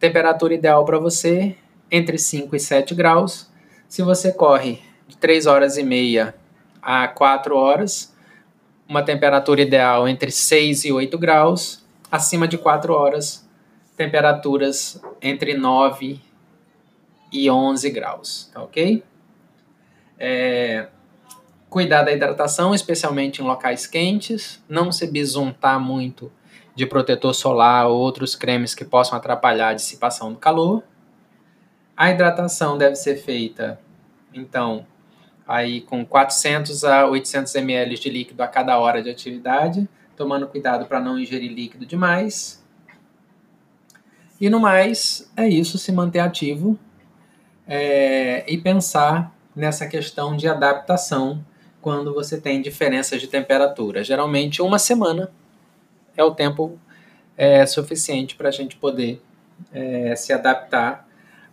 temperatura 0.00 0.54
ideal 0.54 0.86
para 0.86 0.98
você 0.98 1.54
entre 1.90 2.16
5 2.16 2.56
e 2.56 2.58
7 2.58 2.94
graus. 2.94 3.50
Se 3.86 4.00
você 4.00 4.32
corre 4.32 4.80
de 5.06 5.18
3 5.18 5.44
horas 5.44 5.76
e 5.76 5.82
meia 5.82 6.34
a 6.80 7.06
4 7.06 7.54
horas, 7.54 8.14
uma 8.88 9.02
temperatura 9.02 9.60
ideal 9.60 10.08
entre 10.08 10.30
6 10.30 10.86
e 10.86 10.92
8 10.92 11.18
graus. 11.18 11.84
Acima 12.10 12.48
de 12.48 12.56
4 12.56 12.94
horas, 12.94 13.46
temperaturas 13.98 14.98
entre 15.20 15.52
9 15.52 16.18
e 17.30 17.50
11 17.50 17.90
graus, 17.90 18.50
tá 18.54 18.62
ok? 18.62 19.04
É, 20.18 20.88
cuidar 21.68 22.02
da 22.02 22.12
hidratação, 22.12 22.74
especialmente 22.74 23.40
em 23.40 23.44
locais 23.44 23.86
quentes, 23.86 24.62
não 24.68 24.90
se 24.90 25.06
bisuntar 25.06 25.78
muito 25.78 26.32
de 26.74 26.86
protetor 26.86 27.34
solar 27.34 27.88
ou 27.88 27.98
outros 27.98 28.36
cremes 28.36 28.74
que 28.74 28.84
possam 28.84 29.18
atrapalhar 29.18 29.70
a 29.70 29.74
dissipação 29.74 30.32
do 30.32 30.38
calor. 30.38 30.82
A 31.96 32.10
hidratação 32.10 32.78
deve 32.78 32.94
ser 32.94 33.16
feita, 33.16 33.80
então, 34.32 34.86
aí 35.46 35.80
com 35.80 36.06
400 36.06 36.84
a 36.84 37.06
800 37.06 37.54
ml 37.56 37.98
de 37.98 38.08
líquido 38.08 38.42
a 38.42 38.46
cada 38.46 38.78
hora 38.78 39.02
de 39.02 39.10
atividade, 39.10 39.88
tomando 40.16 40.46
cuidado 40.46 40.86
para 40.86 41.00
não 41.00 41.18
ingerir 41.18 41.52
líquido 41.52 41.84
demais. 41.84 42.64
E 44.40 44.48
no 44.48 44.60
mais, 44.60 45.28
é 45.36 45.48
isso, 45.48 45.78
se 45.78 45.90
manter 45.90 46.20
ativo 46.20 46.78
é, 47.66 48.44
e 48.46 48.56
pensar 48.56 49.36
nessa 49.58 49.88
questão 49.88 50.36
de 50.36 50.46
adaptação 50.46 51.44
quando 51.82 52.14
você 52.14 52.40
tem 52.40 52.62
diferenças 52.62 53.20
de 53.20 53.26
temperatura. 53.26 54.04
Geralmente, 54.04 54.62
uma 54.62 54.78
semana 54.78 55.32
é 56.16 56.22
o 56.22 56.32
tempo 56.32 56.78
é, 57.36 57.66
suficiente 57.66 58.36
para 58.36 58.50
a 58.50 58.52
gente 58.52 58.76
poder 58.76 59.20
é, 59.72 60.14
se 60.14 60.32
adaptar 60.32 61.08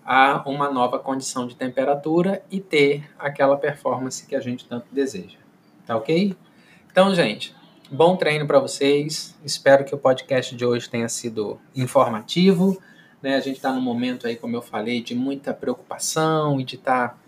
a 0.05 0.43
uma 0.47 0.69
nova 0.71 0.99
condição 0.99 1.47
de 1.47 1.55
temperatura 1.55 2.43
e 2.51 2.59
ter 2.59 3.09
aquela 3.17 3.57
performance 3.57 4.27
que 4.27 4.35
a 4.35 4.39
gente 4.39 4.65
tanto 4.65 4.85
deseja. 4.91 5.37
Tá 5.87 5.97
ok? 5.97 6.35
Então, 6.91 7.13
gente, 7.15 7.55
bom 7.89 8.15
treino 8.15 8.45
para 8.45 8.59
vocês. 8.59 9.35
Espero 9.43 9.83
que 9.83 9.95
o 9.95 9.97
podcast 9.97 10.55
de 10.55 10.63
hoje 10.63 10.87
tenha 10.87 11.09
sido 11.09 11.59
informativo. 11.75 12.79
Né? 13.19 13.35
A 13.35 13.39
gente 13.39 13.55
está 13.55 13.73
num 13.73 13.81
momento 13.81 14.27
aí, 14.27 14.35
como 14.35 14.55
eu 14.55 14.61
falei, 14.61 15.01
de 15.01 15.15
muita 15.15 15.55
preocupação 15.55 16.61
e 16.61 16.63
de 16.63 16.75
estar 16.75 17.09
tá 17.09 17.24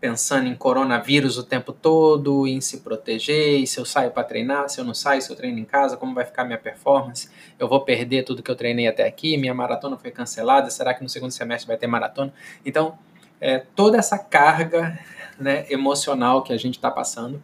pensando 0.00 0.48
em 0.48 0.54
coronavírus 0.54 1.36
o 1.36 1.42
tempo 1.42 1.72
todo, 1.72 2.46
em 2.46 2.60
se 2.60 2.78
proteger, 2.78 3.60
e 3.60 3.66
se 3.66 3.78
eu 3.78 3.84
saio 3.84 4.10
para 4.10 4.24
treinar, 4.24 4.68
se 4.70 4.80
eu 4.80 4.84
não 4.84 4.94
saio, 4.94 5.20
se 5.20 5.30
eu 5.30 5.36
treino 5.36 5.58
em 5.58 5.64
casa, 5.64 5.96
como 5.96 6.14
vai 6.14 6.24
ficar 6.24 6.44
minha 6.44 6.56
performance? 6.56 7.28
Eu 7.58 7.68
vou 7.68 7.82
perder 7.82 8.24
tudo 8.24 8.42
que 8.42 8.50
eu 8.50 8.56
treinei 8.56 8.88
até 8.88 9.06
aqui, 9.06 9.36
minha 9.36 9.52
maratona 9.52 9.98
foi 9.98 10.10
cancelada, 10.10 10.70
será 10.70 10.94
que 10.94 11.02
no 11.02 11.08
segundo 11.08 11.32
semestre 11.32 11.68
vai 11.68 11.76
ter 11.76 11.86
maratona? 11.86 12.32
Então, 12.64 12.98
é, 13.38 13.58
toda 13.58 13.98
essa 13.98 14.18
carga 14.18 14.98
né, 15.38 15.66
emocional 15.68 16.42
que 16.42 16.52
a 16.52 16.56
gente 16.56 16.76
está 16.76 16.90
passando, 16.90 17.42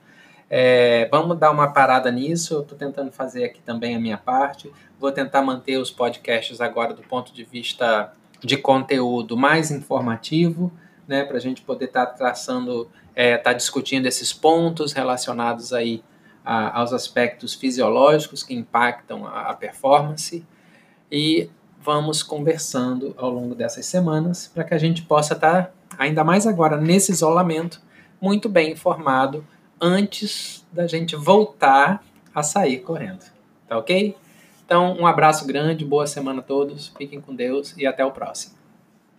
é, 0.48 1.08
vamos 1.10 1.38
dar 1.38 1.50
uma 1.50 1.72
parada 1.72 2.10
nisso. 2.10 2.54
Eu 2.54 2.60
estou 2.60 2.78
tentando 2.78 3.10
fazer 3.10 3.44
aqui 3.44 3.60
também 3.60 3.96
a 3.96 3.98
minha 3.98 4.16
parte. 4.16 4.70
Vou 4.98 5.10
tentar 5.10 5.42
manter 5.42 5.76
os 5.76 5.90
podcasts 5.90 6.60
agora 6.60 6.94
do 6.94 7.02
ponto 7.02 7.34
de 7.34 7.44
vista 7.44 8.12
de 8.44 8.56
conteúdo 8.56 9.36
mais 9.36 9.70
informativo 9.70 10.72
né, 11.06 11.24
para 11.24 11.36
a 11.36 11.40
gente 11.40 11.62
poder 11.62 11.86
estar 11.86 12.06
tá 12.06 12.12
traçando, 12.12 12.90
estar 13.10 13.14
é, 13.14 13.36
tá 13.36 13.52
discutindo 13.52 14.06
esses 14.06 14.32
pontos 14.32 14.92
relacionados 14.92 15.72
aí 15.72 16.02
a, 16.44 16.80
aos 16.80 16.92
aspectos 16.92 17.54
fisiológicos 17.54 18.42
que 18.42 18.54
impactam 18.54 19.26
a, 19.26 19.50
a 19.50 19.54
performance 19.54 20.44
e 21.10 21.50
vamos 21.80 22.22
conversando 22.22 23.14
ao 23.16 23.30
longo 23.30 23.54
dessas 23.54 23.86
semanas 23.86 24.50
para 24.52 24.64
que 24.64 24.74
a 24.74 24.78
gente 24.78 25.02
possa 25.02 25.34
estar, 25.34 25.66
tá, 25.66 25.72
ainda 25.98 26.24
mais 26.24 26.46
agora 26.46 26.76
nesse 26.76 27.12
isolamento, 27.12 27.80
muito 28.20 28.48
bem 28.48 28.72
informado 28.72 29.46
antes 29.80 30.66
da 30.72 30.86
gente 30.86 31.14
voltar 31.14 32.02
a 32.34 32.42
sair 32.42 32.78
correndo. 32.78 33.24
Tá 33.68 33.78
ok? 33.78 34.16
Então, 34.64 34.96
um 34.98 35.06
abraço 35.06 35.46
grande, 35.46 35.84
boa 35.84 36.06
semana 36.06 36.40
a 36.40 36.42
todos, 36.42 36.88
fiquem 36.98 37.20
com 37.20 37.34
Deus 37.34 37.76
e 37.76 37.86
até 37.86 38.04
o 38.04 38.10
próximo. 38.10 38.55